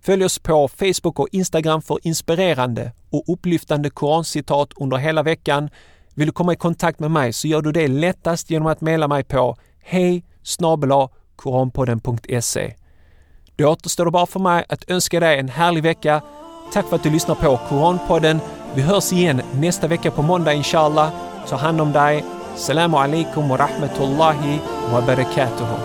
Följ 0.02 0.24
oss 0.24 0.38
på 0.38 0.68
Facebook 0.68 1.18
och 1.18 1.28
Instagram 1.32 1.82
för 1.82 1.98
inspirerande 2.02 2.92
och 3.10 3.24
upplyftande 3.26 3.90
korancitat 3.90 4.72
under 4.76 4.96
hela 4.96 5.22
veckan. 5.22 5.70
Vill 6.14 6.26
du 6.26 6.32
komma 6.32 6.52
i 6.52 6.56
kontakt 6.56 7.00
med 7.00 7.10
mig 7.10 7.32
så 7.32 7.48
gör 7.48 7.62
du 7.62 7.72
det 7.72 7.88
lättast 7.88 8.50
genom 8.50 8.66
att 8.66 8.80
mejla 8.80 9.08
mig 9.08 9.24
på 9.24 9.56
hej 9.80 10.24
koranpodden.se. 11.36 12.74
Då 13.60 13.68
återstår 13.68 14.04
det 14.04 14.10
bara 14.10 14.26
för 14.26 14.40
mig 14.40 14.64
att 14.68 14.90
önska 14.90 15.20
dig 15.20 15.38
en 15.38 15.48
härlig 15.48 15.82
vecka. 15.82 16.22
Tack 16.72 16.86
för 16.88 16.96
att 16.96 17.02
du 17.02 17.10
lyssnar 17.10 17.34
på 17.34 17.60
Koranpodden. 17.68 18.40
Vi 18.74 18.82
hörs 18.82 19.12
igen 19.12 19.42
nästa 19.52 19.86
vecka 19.86 20.10
på 20.10 20.22
måndag 20.22 20.52
inshallah. 20.52 21.10
Ta 21.48 21.56
hand 21.56 21.80
om 21.80 21.92
dig. 21.92 22.24
Salam 22.56 22.94
alaikum 22.94 23.48
wa 23.48 23.56
rahmatullahi 23.56 24.58
wa 24.92 25.00
barakatuhu. 25.00 25.76